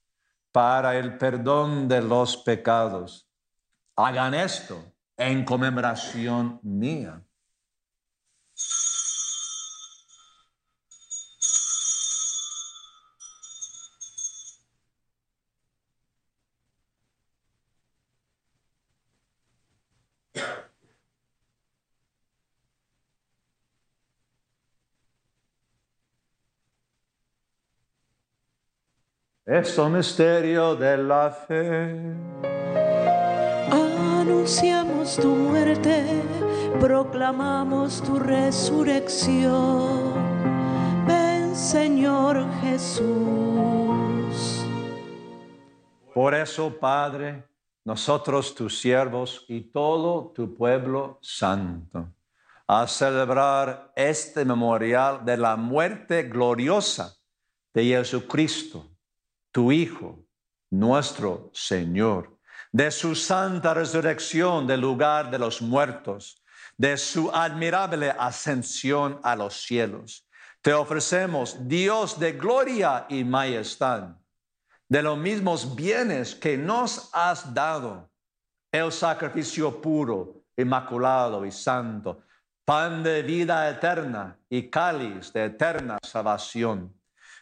para 0.51 0.97
el 0.97 1.19
perdón 1.19 1.87
de 1.87 2.01
los 2.01 2.35
pecados. 2.37 3.26
Hagan 3.99 4.35
esto 4.35 4.93
en 5.17 5.43
conmemoración 5.43 6.59
mía. 6.61 7.19
Es 29.43 29.77
un 29.79 29.93
misterio 29.93 30.75
de 30.75 30.97
la 30.97 31.31
fe. 31.31 32.66
Anunciamos 34.27 35.15
tu 35.15 35.29
muerte, 35.29 36.03
proclamamos 36.81 38.03
tu 38.03 38.19
resurrección. 38.19 40.13
Ven 41.07 41.55
Señor 41.55 42.45
Jesús. 42.59 43.05
Por 46.13 46.35
eso, 46.35 46.77
Padre, 46.77 47.45
nosotros 47.85 48.53
tus 48.53 48.81
siervos 48.81 49.45
y 49.47 49.61
todo 49.61 50.33
tu 50.35 50.53
pueblo 50.53 51.19
santo, 51.21 52.11
a 52.67 52.85
celebrar 52.85 53.93
este 53.95 54.43
memorial 54.43 55.23
de 55.23 55.37
la 55.37 55.55
muerte 55.55 56.23
gloriosa 56.23 57.15
de 57.73 57.85
Jesucristo 57.85 58.91
tu 59.53 59.71
Hijo, 59.71 60.19
nuestro 60.69 61.49
Señor, 61.53 62.36
de 62.71 62.91
su 62.91 63.15
santa 63.15 63.73
resurrección 63.73 64.67
del 64.67 64.81
lugar 64.81 65.31
de 65.31 65.39
los 65.39 65.61
muertos, 65.61 66.43
de 66.77 66.97
su 66.97 67.31
admirable 67.31 68.11
ascensión 68.11 69.19
a 69.23 69.35
los 69.35 69.55
cielos. 69.61 70.27
Te 70.61 70.73
ofrecemos, 70.73 71.67
Dios 71.67 72.19
de 72.19 72.33
gloria 72.33 73.05
y 73.09 73.23
majestad, 73.23 74.15
de 74.89 75.01
los 75.01 75.17
mismos 75.17 75.75
bienes 75.75 76.35
que 76.35 76.57
nos 76.57 77.09
has 77.13 77.53
dado, 77.53 78.09
el 78.71 78.91
sacrificio 78.91 79.81
puro, 79.81 80.43
inmaculado 80.55 81.45
y 81.45 81.51
santo, 81.51 82.21
pan 82.65 83.01
de 83.01 83.23
vida 83.23 83.69
eterna 83.69 84.37
y 84.49 84.69
cáliz 84.69 85.31
de 85.31 85.45
eterna 85.45 85.97
salvación 86.03 86.96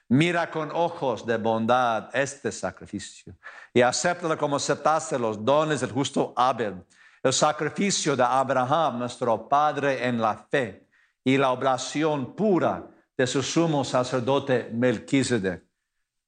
Mira 0.07 0.51
con 0.51 0.71
ojos 0.71 1.25
de 1.25 1.37
bondad 1.37 2.15
este 2.15 2.51
sacrificio 2.51 3.35
y 3.73 3.81
acéptalo 3.81 4.37
como 4.37 4.57
aceptaste 4.57 5.17
los 5.17 5.43
dones 5.43 5.81
del 5.81 5.91
justo 5.91 6.31
Abel, 6.35 6.83
el 7.23 7.33
sacrificio 7.33 8.15
de 8.15 8.23
Abraham, 8.23 8.99
nuestro 8.99 9.49
Padre 9.49 10.07
en 10.07 10.21
la 10.21 10.35
fe, 10.35 10.85
y 11.23 11.37
la 11.37 11.49
oblación 11.49 12.35
pura 12.35 12.87
de 13.17 13.25
su 13.25 13.41
sumo 13.41 13.83
sacerdote 13.83 14.69
Melquisedec. 14.71 15.65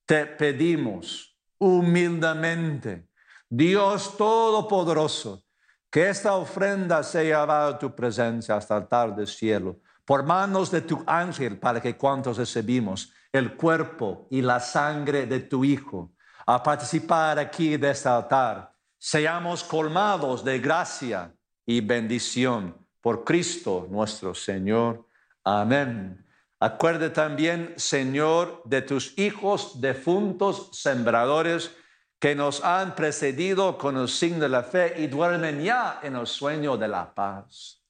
Te 0.05 0.25
pedimos 0.25 1.37
humildemente, 1.59 3.07
Dios 3.47 4.17
Todopoderoso, 4.17 5.43
que 5.91 6.09
esta 6.09 6.33
ofrenda 6.33 7.03
sea 7.03 7.23
llevada 7.23 7.67
a 7.67 7.79
tu 7.79 7.93
presencia 7.93 8.55
hasta 8.55 8.75
el 8.75 8.83
altar 8.83 9.15
del 9.15 9.27
cielo, 9.27 9.79
por 10.03 10.23
manos 10.23 10.71
de 10.71 10.81
tu 10.81 11.03
ángel, 11.05 11.59
para 11.59 11.79
que 11.79 11.95
cuantos 11.95 12.37
recibimos 12.37 13.13
el 13.31 13.55
cuerpo 13.55 14.27
y 14.31 14.41
la 14.41 14.59
sangre 14.59 15.25
de 15.25 15.41
tu 15.41 15.63
Hijo, 15.63 16.13
a 16.45 16.63
participar 16.63 17.39
aquí 17.39 17.77
de 17.77 17.91
este 17.91 18.09
altar, 18.09 18.73
seamos 18.97 19.63
colmados 19.63 20.43
de 20.43 20.59
gracia 20.59 21.33
y 21.65 21.81
bendición 21.81 22.75
por 23.01 23.23
Cristo 23.23 23.87
nuestro 23.89 24.33
Señor. 24.33 25.05
Amén. 25.43 26.25
Acuerde 26.59 27.09
también, 27.11 27.73
Señor, 27.77 28.63
de 28.65 28.81
tus 28.81 29.17
hijos 29.19 29.79
defuntos 29.79 30.69
sembradores 30.73 31.75
que 32.19 32.33
nos 32.33 32.63
han 32.63 32.95
precedido 32.95 33.77
con 33.77 33.97
el 33.97 34.07
signo 34.07 34.39
de 34.39 34.49
la 34.49 34.63
fe 34.63 34.95
y 34.97 35.07
duermen 35.07 35.61
ya 35.61 35.99
en 36.01 36.15
el 36.15 36.25
sueño 36.25 36.75
de 36.75 36.87
la 36.87 37.13
paz. 37.13 37.83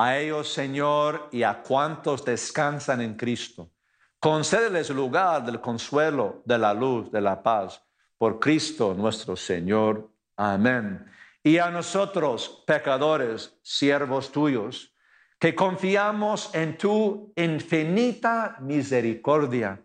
A 0.00 0.16
ellos, 0.16 0.52
Señor, 0.52 1.28
y 1.32 1.42
a 1.42 1.60
cuantos 1.60 2.24
descansan 2.24 3.00
en 3.00 3.16
Cristo. 3.16 3.72
Concédeles 4.20 4.90
lugar 4.90 5.44
del 5.44 5.60
consuelo, 5.60 6.40
de 6.44 6.56
la 6.56 6.72
luz, 6.72 7.10
de 7.10 7.20
la 7.20 7.42
paz, 7.42 7.82
por 8.16 8.38
Cristo 8.38 8.94
nuestro 8.94 9.34
Señor. 9.34 10.08
Amén. 10.36 11.04
Y 11.42 11.58
a 11.58 11.68
nosotros, 11.70 12.62
pecadores, 12.64 13.58
siervos 13.60 14.30
tuyos, 14.30 14.94
que 15.36 15.56
confiamos 15.56 16.54
en 16.54 16.78
tu 16.78 17.32
infinita 17.34 18.56
misericordia. 18.60 19.82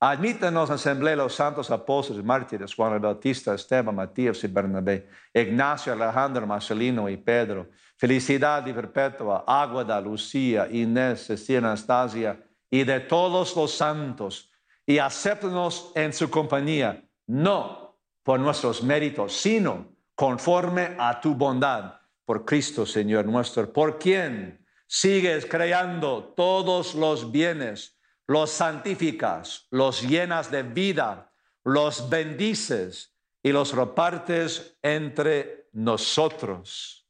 Admítanos 0.00 0.68
asamblea 0.68 1.14
los 1.14 1.32
santos 1.32 1.70
apóstoles, 1.70 2.24
mártires, 2.24 2.74
Juan 2.74 2.94
el 2.94 2.98
Bautista, 2.98 3.54
Esteban, 3.54 3.94
Matías 3.94 4.42
y 4.42 4.48
Bernabé, 4.48 5.08
Ignacio, 5.32 5.92
Alejandro, 5.92 6.44
Marcelino 6.44 7.08
y 7.08 7.18
Pedro 7.18 7.68
Felicidad 7.96 8.66
y 8.66 8.72
perpetua, 8.72 9.44
Águeda, 9.46 10.00
Lucía, 10.00 10.68
Inés, 10.70 11.26
Cecilia, 11.26 11.58
Anastasia 11.58 12.40
y 12.68 12.82
de 12.82 13.00
todos 13.00 13.54
los 13.54 13.72
santos, 13.72 14.50
y 14.84 14.98
acéptenos 14.98 15.92
en 15.94 16.12
su 16.12 16.28
compañía, 16.28 17.04
no 17.26 17.96
por 18.22 18.40
nuestros 18.40 18.82
méritos, 18.82 19.32
sino 19.32 19.96
conforme 20.14 20.96
a 20.98 21.20
tu 21.20 21.34
bondad, 21.34 21.94
por 22.24 22.44
Cristo 22.44 22.84
Señor 22.84 23.26
nuestro, 23.26 23.72
por 23.72 23.98
quien 23.98 24.66
sigues 24.86 25.46
creando 25.46 26.32
todos 26.36 26.94
los 26.94 27.30
bienes, 27.30 27.98
los 28.26 28.50
santificas, 28.50 29.66
los 29.70 30.02
llenas 30.02 30.50
de 30.50 30.62
vida, 30.62 31.32
los 31.62 32.10
bendices 32.10 33.14
y 33.42 33.52
los 33.52 33.74
repartes 33.74 34.76
entre 34.82 35.68
nosotros 35.72 37.03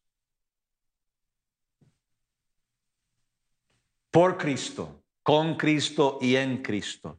por 4.15 4.39
Cristo, 4.39 5.03
con 5.25 5.57
Cristo 5.57 6.19
y 6.21 6.37
en 6.37 6.63
Cristo. 6.63 7.19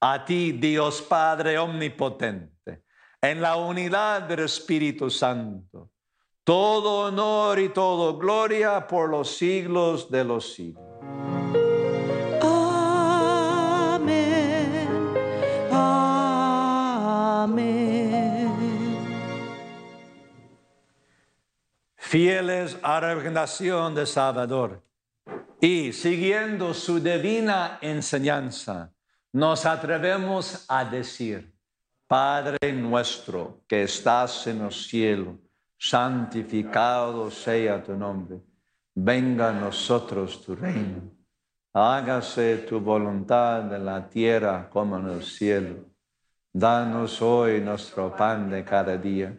A 0.00 0.24
ti, 0.24 0.52
Dios 0.52 1.02
Padre 1.02 1.58
Omnipotente, 1.58 2.84
en 3.20 3.40
la 3.42 3.56
unidad 3.56 4.22
del 4.22 4.38
Espíritu 4.44 5.10
Santo, 5.10 5.90
todo 6.44 7.08
honor 7.08 7.58
y 7.58 7.70
todo 7.70 8.16
gloria 8.16 8.86
por 8.86 9.10
los 9.10 9.36
siglos 9.36 10.08
de 10.08 10.22
los 10.22 10.52
siglos. 10.54 10.84
Amén. 14.00 14.88
Amén. 17.32 17.66
Fieles 21.96 22.78
a 22.84 23.00
la 23.00 23.14
regeneración 23.16 23.96
de 23.96 24.06
Salvador 24.06 24.86
y 25.60 25.92
siguiendo 25.92 26.74
su 26.74 27.00
divina 27.00 27.78
enseñanza, 27.80 28.92
nos 29.32 29.64
atrevemos 29.64 30.64
a 30.68 30.84
decir, 30.84 31.54
Padre 32.06 32.72
nuestro 32.72 33.62
que 33.66 33.82
estás 33.82 34.46
en 34.46 34.60
los 34.60 34.86
cielos, 34.86 35.36
santificado 35.78 37.30
sea 37.30 37.82
tu 37.82 37.94
nombre, 37.94 38.40
venga 38.94 39.48
a 39.48 39.52
nosotros 39.52 40.44
tu 40.44 40.54
reino, 40.54 41.10
hágase 41.72 42.58
tu 42.58 42.80
voluntad 42.80 43.74
en 43.74 43.84
la 43.84 44.08
tierra 44.08 44.68
como 44.70 44.98
en 44.98 45.08
el 45.08 45.22
cielo. 45.24 45.84
Danos 46.52 47.20
hoy 47.20 47.60
nuestro 47.60 48.14
pan 48.14 48.48
de 48.48 48.64
cada 48.64 48.96
día, 48.96 49.36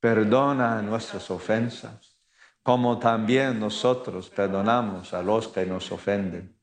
perdona 0.00 0.80
nuestras 0.80 1.30
ofensas 1.30 2.15
como 2.66 2.98
también 2.98 3.60
nosotros 3.60 4.28
perdonamos 4.28 5.14
a 5.14 5.22
los 5.22 5.46
que 5.46 5.64
nos 5.64 5.92
ofenden. 5.92 6.58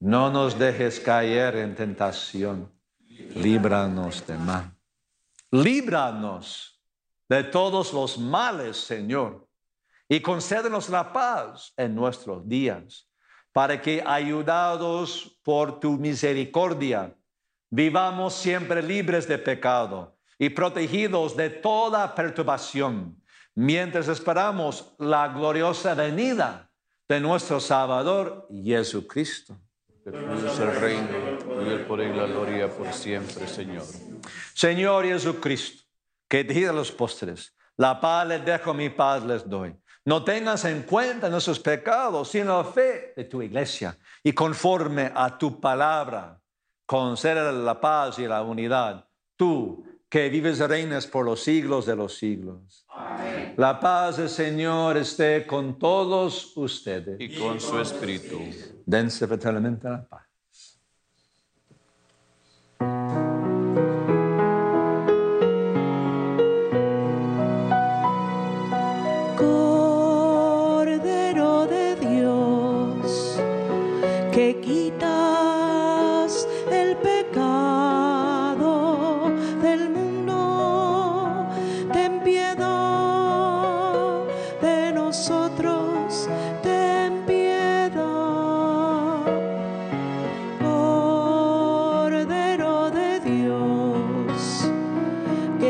No 0.00 0.30
nos 0.30 0.58
dejes 0.58 0.98
caer 0.98 1.56
en 1.56 1.74
tentación 1.74 2.72
líbranos 3.34 4.26
de 4.26 4.38
mal. 4.38 4.74
Líbranos 5.50 6.80
de 7.28 7.44
todos 7.44 7.92
los 7.92 8.16
males, 8.16 8.78
Señor, 8.78 9.46
y 10.08 10.20
concédenos 10.20 10.88
la 10.88 11.12
paz 11.12 11.74
en 11.76 11.94
nuestros 11.94 12.48
días, 12.48 13.06
para 13.52 13.78
que, 13.82 14.02
ayudados 14.06 15.38
por 15.42 15.78
tu 15.78 15.98
misericordia, 15.98 17.14
vivamos 17.68 18.32
siempre 18.32 18.82
libres 18.82 19.28
de 19.28 19.36
pecado 19.36 20.16
y 20.38 20.48
protegidos 20.48 21.36
de 21.36 21.50
toda 21.50 22.14
perturbación, 22.14 23.21
mientras 23.54 24.08
esperamos 24.08 24.94
la 24.98 25.28
gloriosa 25.28 25.94
venida 25.94 26.70
de 27.08 27.20
nuestro 27.20 27.60
Salvador 27.60 28.48
Jesucristo. 28.50 29.58
El 30.04 30.80
reino 30.80 31.08
y 31.64 31.68
el 31.68 31.86
poder 31.86 32.12
y 32.12 32.18
la 32.18 32.26
gloria 32.26 32.68
por 32.68 32.92
siempre, 32.92 33.46
Señor. 33.46 33.84
Señor 34.52 35.04
Jesucristo, 35.04 35.84
que 36.28 36.42
dijiste 36.42 36.70
a 36.70 36.72
los 36.72 36.90
postres, 36.90 37.54
la 37.76 38.00
paz 38.00 38.26
les 38.26 38.44
dejo, 38.44 38.74
mi 38.74 38.90
paz 38.90 39.24
les 39.24 39.48
doy. 39.48 39.76
No 40.04 40.24
tengas 40.24 40.64
en 40.64 40.82
cuenta 40.82 41.28
nuestros 41.28 41.60
pecados, 41.60 42.30
sino 42.30 42.58
la 42.58 42.64
fe 42.64 43.12
de 43.16 43.24
tu 43.24 43.40
iglesia. 43.40 43.96
Y 44.24 44.32
conforme 44.32 45.12
a 45.14 45.38
tu 45.38 45.60
palabra, 45.60 46.40
concede 46.84 47.52
la 47.52 47.80
paz 47.80 48.18
y 48.18 48.26
la 48.26 48.42
unidad. 48.42 49.08
Tú, 49.36 49.84
que 50.12 50.28
vives 50.28 50.60
y 50.60 50.66
reinas 50.66 51.06
por 51.06 51.24
los 51.24 51.42
siglos 51.42 51.86
de 51.86 51.96
los 51.96 52.18
siglos. 52.18 52.86
La 53.56 53.80
paz 53.80 54.18
del 54.18 54.28
Señor 54.28 54.98
esté 54.98 55.46
con 55.46 55.78
todos 55.78 56.54
ustedes. 56.54 57.18
Y 57.18 57.34
con 57.34 57.58
su 57.58 57.80
espíritu. 57.80 58.38
Dense 58.84 59.26
fraternalmente 59.26 59.88
la 59.88 60.06
paz. 60.06 60.31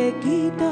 Que 0.03 0.13
quitas 0.21 0.72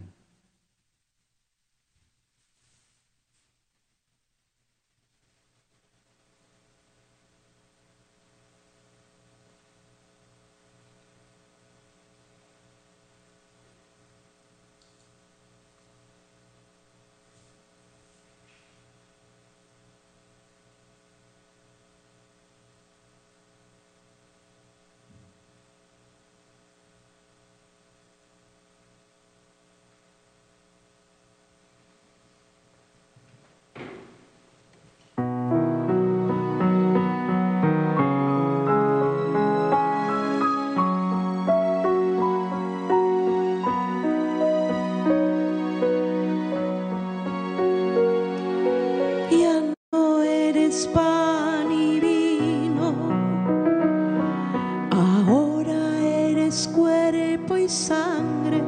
Cuerpo 56.51 57.57
y 57.57 57.69
sangre, 57.69 58.61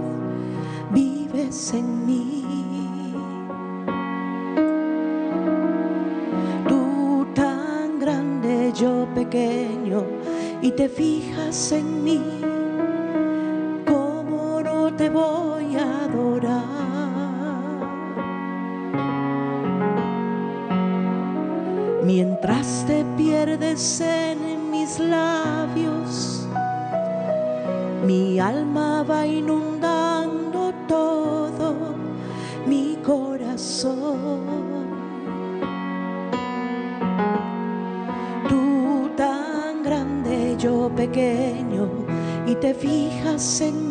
vives 0.91 1.73
en 1.73 2.05
mí. 2.05 2.45
Tú 6.67 7.27
tan 7.35 7.99
grande, 7.99 8.71
yo 8.73 9.05
pequeño, 9.13 10.05
y 10.61 10.71
te 10.71 10.87
fijas 10.87 11.73
en 11.73 12.03
mí, 12.05 12.21
fijas 43.33 43.82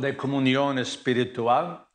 de 0.00 0.16
comunión 0.16 0.78
espiritual. 0.78 1.86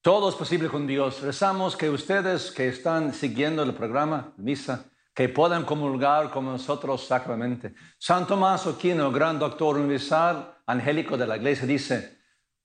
Todo 0.00 0.28
es 0.28 0.34
posible 0.34 0.68
con 0.68 0.86
Dios. 0.86 1.20
Rezamos 1.22 1.76
que 1.76 1.90
ustedes 1.90 2.50
que 2.50 2.68
están 2.68 3.12
siguiendo 3.12 3.62
el 3.62 3.74
programa 3.74 4.32
Misa, 4.36 4.84
que 5.14 5.28
puedan 5.28 5.64
comulgar 5.64 6.30
con 6.30 6.44
nosotros 6.44 7.06
sacramente. 7.06 7.74
San 7.98 8.26
Tomás 8.26 8.66
Aquino, 8.66 9.10
gran 9.10 9.38
doctor 9.38 9.76
universal, 9.76 10.56
angélico 10.66 11.16
de 11.16 11.26
la 11.26 11.36
iglesia, 11.36 11.66
dice, 11.66 12.18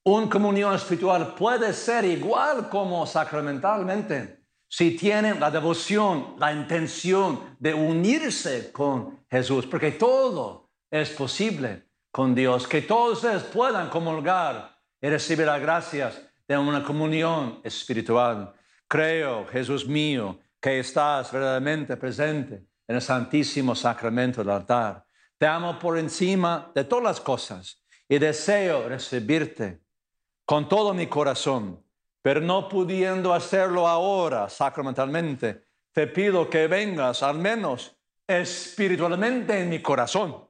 una 0.03 0.29
comunión 0.29 0.75
espiritual 0.75 1.33
puede 1.33 1.73
ser 1.73 2.05
igual 2.05 2.69
como 2.69 3.05
sacramentalmente 3.07 4.43
si 4.75 4.97
tienen 4.97 5.39
la 5.39 5.51
devoción, 5.51 6.35
la 6.39 6.51
intención 6.51 7.55
de 7.59 7.75
unirse 7.75 8.71
con 8.71 9.23
Jesús, 9.29 9.67
porque 9.67 9.91
todo 9.91 10.71
es 10.89 11.11
posible 11.11 11.89
con 12.13 12.35
Dios, 12.35 12.67
que 12.67 12.83
todos 12.83 13.23
ustedes 13.23 13.41
puedan 13.41 13.89
comulgar 13.89 14.77
y 15.01 15.09
recibir 15.09 15.47
las 15.47 15.59
gracias 15.59 16.21
de 16.47 16.55
una 16.55 16.83
comunión 16.83 17.59
espiritual. 17.63 18.53
Creo, 18.87 19.47
Jesús 19.47 19.87
mío, 19.87 20.37
que 20.61 20.79
estás 20.79 21.31
verdaderamente 21.31 21.97
presente 21.97 22.67
en 22.87 22.95
el 22.97 23.01
Santísimo 23.01 23.73
Sacramento 23.73 24.41
del 24.41 24.51
altar. 24.51 25.03
Te 25.39 25.47
amo 25.47 25.79
por 25.79 25.97
encima 25.97 26.71
de 26.75 26.83
todas 26.83 27.03
las 27.03 27.19
cosas 27.19 27.83
y 28.07 28.19
deseo 28.19 28.87
recibirte 28.87 29.81
con 30.45 30.69
todo 30.69 30.93
mi 30.93 31.07
corazón, 31.07 31.83
pero 32.21 32.41
no 32.41 32.69
pudiendo 32.69 33.33
hacerlo 33.33 33.87
ahora 33.87 34.49
sacramentalmente, 34.49 35.63
te 35.91 36.05
pido 36.05 36.47
que 36.47 36.67
vengas 36.67 37.23
al 37.23 37.39
menos 37.39 37.97
espiritualmente 38.27 39.59
en 39.59 39.69
mi 39.69 39.81
corazón 39.81 40.47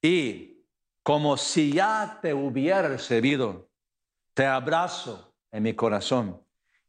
y 0.00 0.57
como 1.08 1.38
si 1.38 1.72
ya 1.72 2.18
te 2.20 2.34
hubiera 2.34 2.86
recibido, 2.86 3.70
te 4.34 4.44
abrazo 4.44 5.32
en 5.50 5.62
mi 5.62 5.72
corazón 5.72 6.38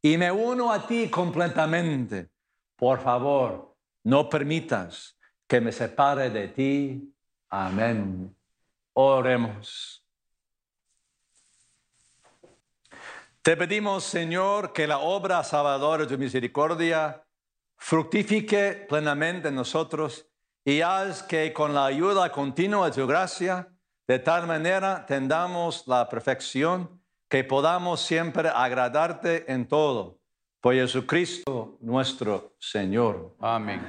y 0.01 0.17
me 0.17 0.29
uno 0.29 0.73
a 0.73 0.85
ti 0.85 1.09
completamente. 1.09 2.29
Por 2.75 2.99
favor, 2.99 3.77
no 4.03 4.29
permitas 4.29 5.17
que 5.47 5.61
me 5.61 5.71
separe 5.71 6.29
de 6.31 6.49
ti. 6.49 7.15
Amén. 7.47 8.35
Oremos. 8.91 10.05
Te 13.41 13.55
pedimos, 13.55 14.03
Señor, 14.03 14.73
que 14.73 14.85
la 14.85 14.97
obra 14.99 15.45
salvadora 15.45 16.03
de 16.03 16.09
tu 16.09 16.19
misericordia 16.19 17.23
fructifique 17.77 18.85
plenamente 18.89 19.47
en 19.47 19.55
nosotros 19.55 20.27
y 20.65 20.81
haz 20.81 21.23
que 21.23 21.53
con 21.53 21.73
la 21.73 21.85
ayuda 21.85 22.29
continua 22.33 22.87
de 22.87 23.01
tu 23.01 23.07
gracia, 23.07 23.73
de 24.09 24.17
tal 24.17 24.47
manera 24.47 25.05
tendamos 25.05 25.83
la 25.85 26.09
perfección 26.09 26.99
que 27.29 27.43
podamos 27.43 28.01
siempre 28.01 28.49
agradarte 28.49 29.45
en 29.53 29.67
todo. 29.67 30.17
Por 30.59 30.73
Jesucristo 30.73 31.77
nuestro 31.81 32.55
Señor. 32.57 33.35
Amén. 33.39 33.79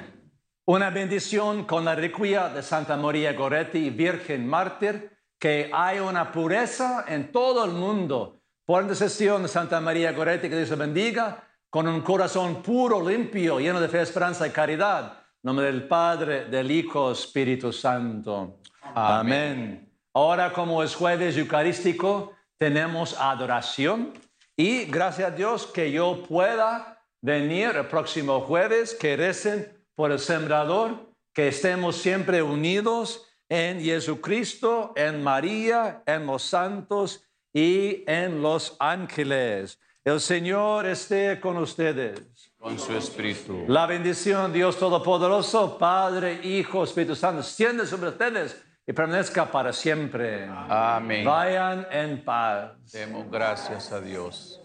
Una 0.67 0.91
bendición 0.91 1.65
con 1.65 1.87
la 1.87 1.95
requia 1.95 2.51
de 2.51 2.63
Santa 2.63 2.99
María 2.99 3.33
Goretti, 3.33 3.89
Virgen 3.89 4.47
Mártir, 4.47 5.11
que 5.39 5.71
hay 5.73 6.01
una 6.01 6.31
pureza 6.31 7.07
en 7.09 7.33
todo 7.33 7.65
el 7.65 7.71
mundo. 7.71 8.43
Por 8.67 8.83
intercesión 8.83 9.41
de 9.45 9.49
Santa 9.49 9.81
María 9.81 10.13
Goretti, 10.13 10.51
que 10.51 10.57
Dios 10.59 10.77
bendiga, 10.77 11.49
con 11.71 11.89
un 11.89 12.03
corazón 12.03 12.63
puro, 12.63 13.09
limpio, 13.09 13.59
lleno 13.59 13.81
de 13.81 13.89
fe, 13.89 14.03
esperanza 14.03 14.47
y 14.47 14.51
caridad. 14.51 15.15
En 15.15 15.41
nombre 15.45 15.65
del 15.65 15.89
Padre, 15.89 16.45
del 16.45 16.71
Hijo, 16.71 17.11
Espíritu 17.11 17.73
Santo. 17.73 18.61
Amén. 18.95 19.90
Ahora, 20.23 20.53
como 20.53 20.83
es 20.83 20.95
jueves 20.95 21.35
eucarístico, 21.39 22.35
tenemos 22.59 23.19
adoración 23.19 24.13
y 24.55 24.85
gracias 24.85 25.33
a 25.33 25.35
Dios 25.35 25.67
que 25.67 25.91
yo 25.91 26.25
pueda 26.29 27.03
venir 27.23 27.71
el 27.75 27.87
próximo 27.87 28.43
jueves, 28.43 28.93
que 28.93 29.17
recen 29.17 29.83
por 29.95 30.13
el 30.13 30.19
sembrador, 30.19 31.11
que 31.33 31.49
estemos 31.49 31.97
siempre 31.97 32.43
unidos 32.43 33.29
en 33.49 33.81
Jesucristo, 33.81 34.93
en 34.95 35.23
María, 35.23 36.03
en 36.05 36.27
los 36.27 36.43
santos 36.43 37.25
y 37.55 38.05
en 38.07 38.43
los 38.43 38.77
ángeles. 38.79 39.81
El 40.05 40.21
Señor 40.21 40.85
esté 40.85 41.41
con 41.41 41.57
ustedes. 41.57 42.53
Con 42.59 42.79
su 42.79 42.95
espíritu. 42.95 43.65
La 43.69 43.87
bendición 43.87 44.53
Dios 44.53 44.79
Todopoderoso, 44.79 45.79
Padre, 45.79 46.41
Hijo, 46.43 46.85
Espíritu 46.85 47.17
Santo, 47.17 47.41
extiende 47.41 47.87
sobre 47.87 48.11
ustedes 48.11 48.67
y 48.91 48.93
permanezca 48.93 49.49
para 49.49 49.73
siempre. 49.73 50.51
Amén. 50.69 51.25
Vayan 51.25 51.87
en 51.93 52.25
paz. 52.25 52.73
Demos 52.93 53.31
gracias 53.31 53.93
a 53.93 54.01
Dios. 54.01 54.61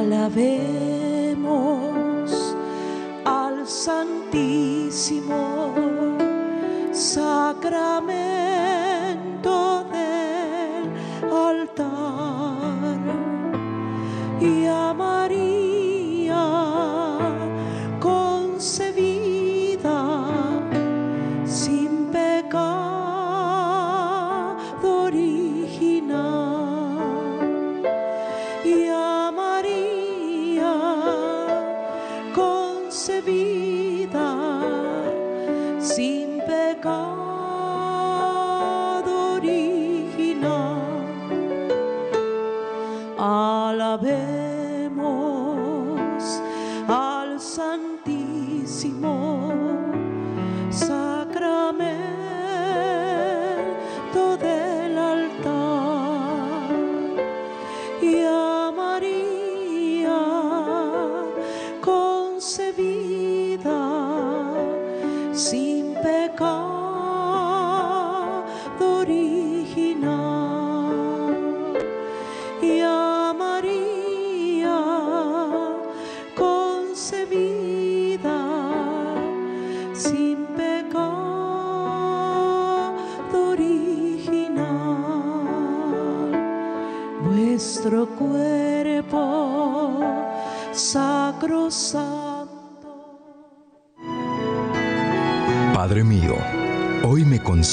Alabemos 0.00 1.36
al 3.26 3.66
Santísimo 3.66 5.74
Sacramento 6.90 8.53
y 14.44 14.66
a 14.66 14.92
María 14.92 15.23